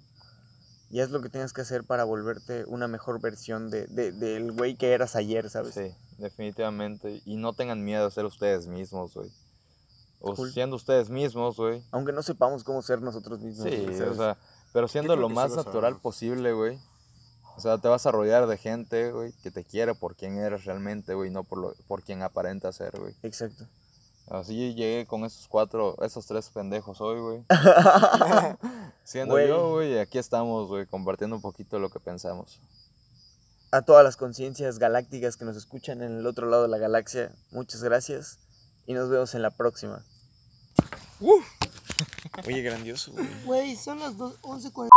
[0.89, 4.51] Y haz lo que tengas que hacer para volverte una mejor versión de, de- del
[4.53, 5.73] güey que eras ayer, ¿sabes?
[5.73, 7.21] Sí, definitivamente.
[7.25, 9.29] Y no tengan miedo de ser ustedes mismos, güey.
[10.19, 10.51] O Cool.
[10.51, 11.83] siendo ustedes mismos, güey.
[11.91, 13.67] Aunque no sepamos cómo ser nosotros mismos.
[13.69, 14.38] Sí, o sea,
[14.73, 16.01] pero siendo lo más natural sabemos.
[16.01, 16.79] posible, güey.
[17.55, 20.65] O sea, te vas a rodear de gente, güey, que te quiere por quien eres
[20.65, 23.13] realmente, güey, no por, lo, por quien aparenta ser, güey.
[23.23, 23.65] Exacto.
[24.30, 27.45] Así llegué con esos cuatro, esos tres pendejos hoy, güey.
[29.03, 32.59] Siendo yo, güey, y aquí estamos, güey, compartiendo un poquito lo que pensamos.
[33.71, 37.32] A todas las conciencias galácticas que nos escuchan en el otro lado de la galaxia,
[37.51, 38.39] muchas gracias
[38.86, 40.03] y nos vemos en la próxima.
[42.45, 43.28] Oye, grandioso, güey.
[43.45, 44.89] Güey, son las dos- 11.40.